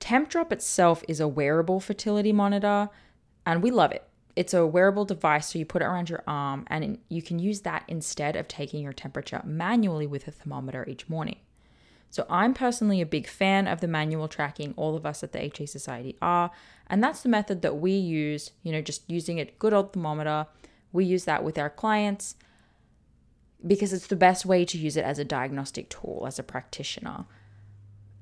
[0.00, 2.88] Tempdrop itself is a wearable fertility monitor
[3.46, 4.04] and we love it.
[4.34, 7.60] It's a wearable device, so you put it around your arm and you can use
[7.60, 11.36] that instead of taking your temperature manually with a thermometer each morning.
[12.12, 14.74] So I'm personally a big fan of the manual tracking.
[14.76, 16.50] All of us at the HA Society are.
[16.86, 20.46] And that's the method that we use, you know, just using a good old thermometer.
[20.92, 22.36] We use that with our clients
[23.66, 27.24] because it's the best way to use it as a diagnostic tool as a practitioner.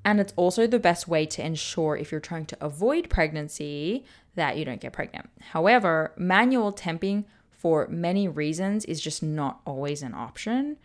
[0.05, 4.55] And it's also the best way to ensure if you're trying to avoid pregnancy that
[4.55, 5.29] you don't get pregnant.
[5.51, 10.77] However, manual temping for many reasons is just not always an option.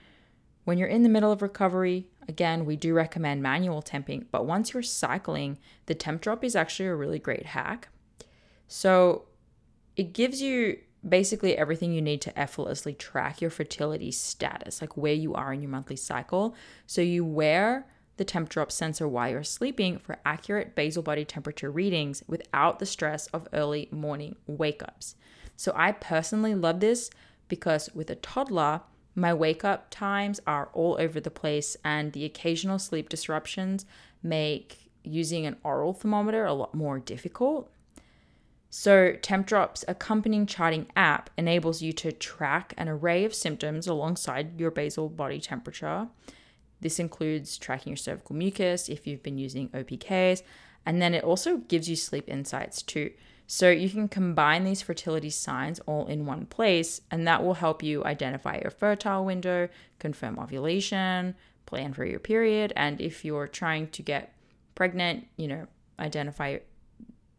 [0.65, 4.73] When you're in the middle of recovery, again, we do recommend manual temping, but once
[4.73, 7.89] you're cycling, the Tempdrop is actually a really great hack.
[8.69, 9.27] So
[9.97, 15.13] it gives you basically everything you need to effortlessly track your fertility status, like where
[15.13, 16.55] you are in your monthly cycle.
[16.87, 22.23] So you wear the Tempdrop sensor while you're sleeping for accurate basal body temperature readings
[22.27, 25.15] without the stress of early morning wake ups.
[25.55, 27.11] So I personally love this
[27.49, 28.81] because with a toddler,
[29.17, 33.87] my wake up times are all over the place, and the occasional sleep disruptions
[34.23, 37.71] make using an oral thermometer a lot more difficult.
[38.69, 44.71] So, Tempdrop's accompanying charting app enables you to track an array of symptoms alongside your
[44.71, 46.09] basal body temperature.
[46.81, 50.43] This includes tracking your cervical mucus if you've been using OPKs,
[50.85, 53.13] and then it also gives you sleep insights too.
[53.47, 57.83] So you can combine these fertility signs all in one place, and that will help
[57.83, 59.69] you identify your fertile window,
[59.99, 64.35] confirm ovulation, plan for your period, and if you're trying to get
[64.75, 65.67] pregnant, you know,
[65.99, 66.59] identify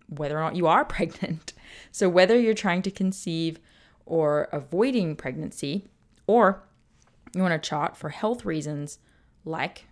[0.07, 1.53] whether or not you are pregnant.
[1.91, 3.59] So whether you're trying to conceive
[4.05, 5.87] or avoiding pregnancy,
[6.25, 6.63] or
[7.33, 8.99] you want to chart for health reasons
[9.43, 9.85] like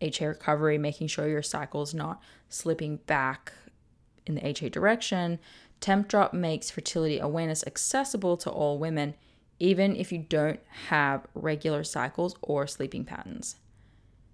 [0.00, 3.52] HA recovery, making sure your cycle is not slipping back
[4.28, 5.38] in the HA direction,
[5.80, 9.14] Tempdrop makes fertility awareness accessible to all women,
[9.58, 13.56] even if you don't have regular cycles or sleeping patterns.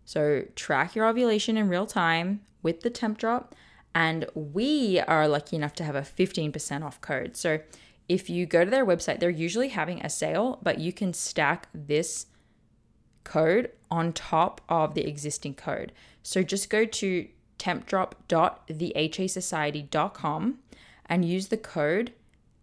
[0.04, 3.52] So, track your ovulation in real time with the Tempdrop,
[3.94, 7.36] and we are lucky enough to have a 15% off code.
[7.36, 7.60] So,
[8.08, 11.68] if you go to their website, they're usually having a sale, but you can stack
[11.72, 12.26] this
[13.24, 15.92] code on top of the existing code.
[16.22, 17.28] So just go to
[17.64, 20.58] tempdrop.thehasociety.com
[21.06, 22.12] and use the code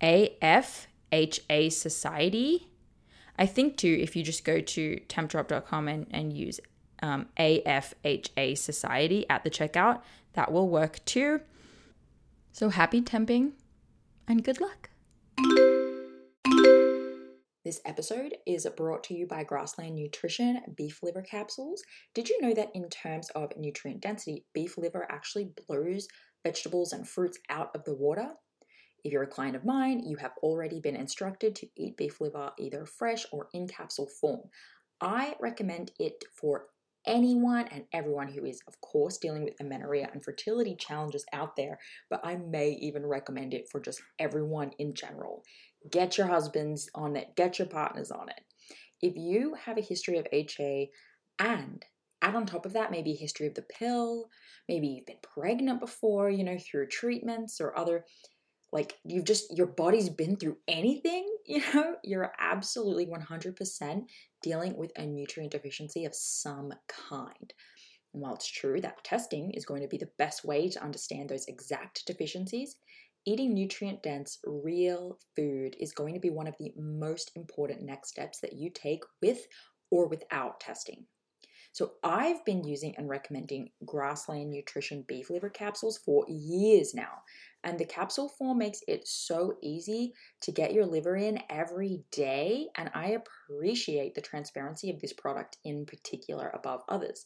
[0.02, 2.68] AFHA Society.
[3.38, 6.60] I think too, if you just go to tempdrop.com and, and use
[7.02, 10.02] um, AFHA Society at the checkout,
[10.34, 11.42] that will work too.
[12.52, 13.54] So happy temping
[14.28, 14.92] and good luck.
[17.64, 21.84] This episode is brought to you by Grassland Nutrition beef liver capsules.
[22.16, 26.08] Did you know that in terms of nutrient density, beef liver actually blows
[26.44, 28.30] vegetables and fruits out of the water?
[29.04, 32.52] If you're a client of mine, you have already been instructed to eat beef liver
[32.58, 34.50] either fresh or in capsule form.
[35.00, 36.66] I recommend it for
[37.06, 41.80] anyone and everyone who is, of course, dealing with amenorrhea and fertility challenges out there,
[42.10, 45.44] but I may even recommend it for just everyone in general.
[45.90, 48.42] Get your husbands on it, get your partners on it.
[49.02, 50.92] If you have a history of HA
[51.40, 51.84] and
[52.22, 54.30] add on top of that maybe a history of the pill,
[54.70, 58.06] maybe you've been pregnant before, you know, through treatments or other
[58.72, 64.04] like you've just your body's been through anything, you know, you're absolutely 100%
[64.42, 67.54] dealing with a nutrient deficiency of some kind.
[68.14, 71.30] And while it's true that testing is going to be the best way to understand
[71.30, 72.76] those exact deficiencies,
[73.24, 78.10] Eating nutrient dense, real food is going to be one of the most important next
[78.10, 79.46] steps that you take with
[79.92, 81.06] or without testing.
[81.74, 87.22] So, I've been using and recommending Grassland Nutrition beef liver capsules for years now,
[87.64, 92.68] and the capsule form makes it so easy to get your liver in every day.
[92.76, 93.18] And I
[93.50, 97.26] appreciate the transparency of this product in particular above others.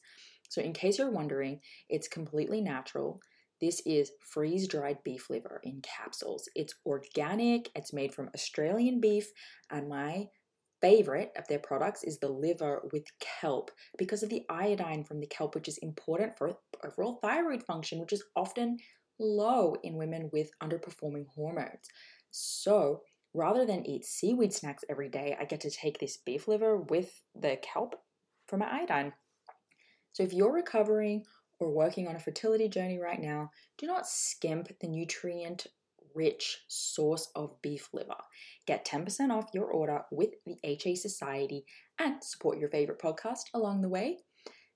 [0.50, 3.22] So, in case you're wondering, it's completely natural.
[3.62, 6.50] This is freeze dried beef liver in capsules.
[6.56, 9.32] It's organic, it's made from Australian beef,
[9.72, 10.28] and my
[10.82, 15.28] favorite of their products is the liver with kelp because of the iodine from the
[15.28, 18.78] kelp, which is important for overall thyroid function, which is often
[19.20, 21.88] low in women with underperforming hormones.
[22.32, 23.02] So,
[23.34, 27.22] rather than eat seaweed snacks every day, I get to take this beef liver with
[27.34, 27.96] the kelp
[28.48, 29.14] for my iodine.
[30.12, 31.24] So, if you're recovering
[31.60, 35.68] or working on a fertility journey right now, do not skimp the nutrient
[36.14, 38.16] rich source of beef liver.
[38.66, 41.66] Get 10% off your order with the HA Society
[42.00, 44.20] and support your favorite podcast along the way.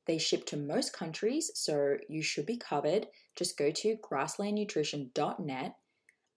[0.05, 3.07] They ship to most countries, so you should be covered.
[3.35, 5.75] Just go to grasslandnutrition.net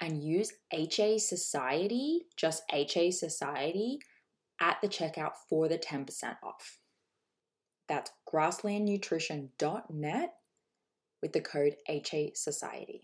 [0.00, 3.98] and use HA Society, just HA Society,
[4.60, 6.06] at the checkout for the 10%
[6.42, 6.78] off.
[7.88, 10.34] That's grasslandnutrition.net
[11.20, 13.02] with the code HA Society.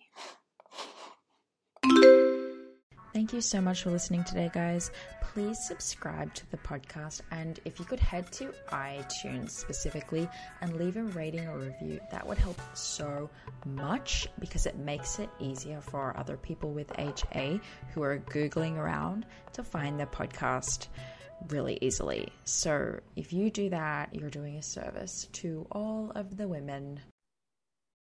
[3.14, 4.90] Thank you so much for listening today, guys.
[5.22, 10.28] Please subscribe to the podcast, and if you could head to iTunes specifically
[10.60, 13.28] and leave a rating or review, that would help so
[13.66, 17.60] much because it makes it easier for other people with HA
[17.92, 20.88] who are Googling around to find the podcast
[21.48, 22.32] really easily.
[22.44, 27.00] So if you do that, you're doing a service to all of the women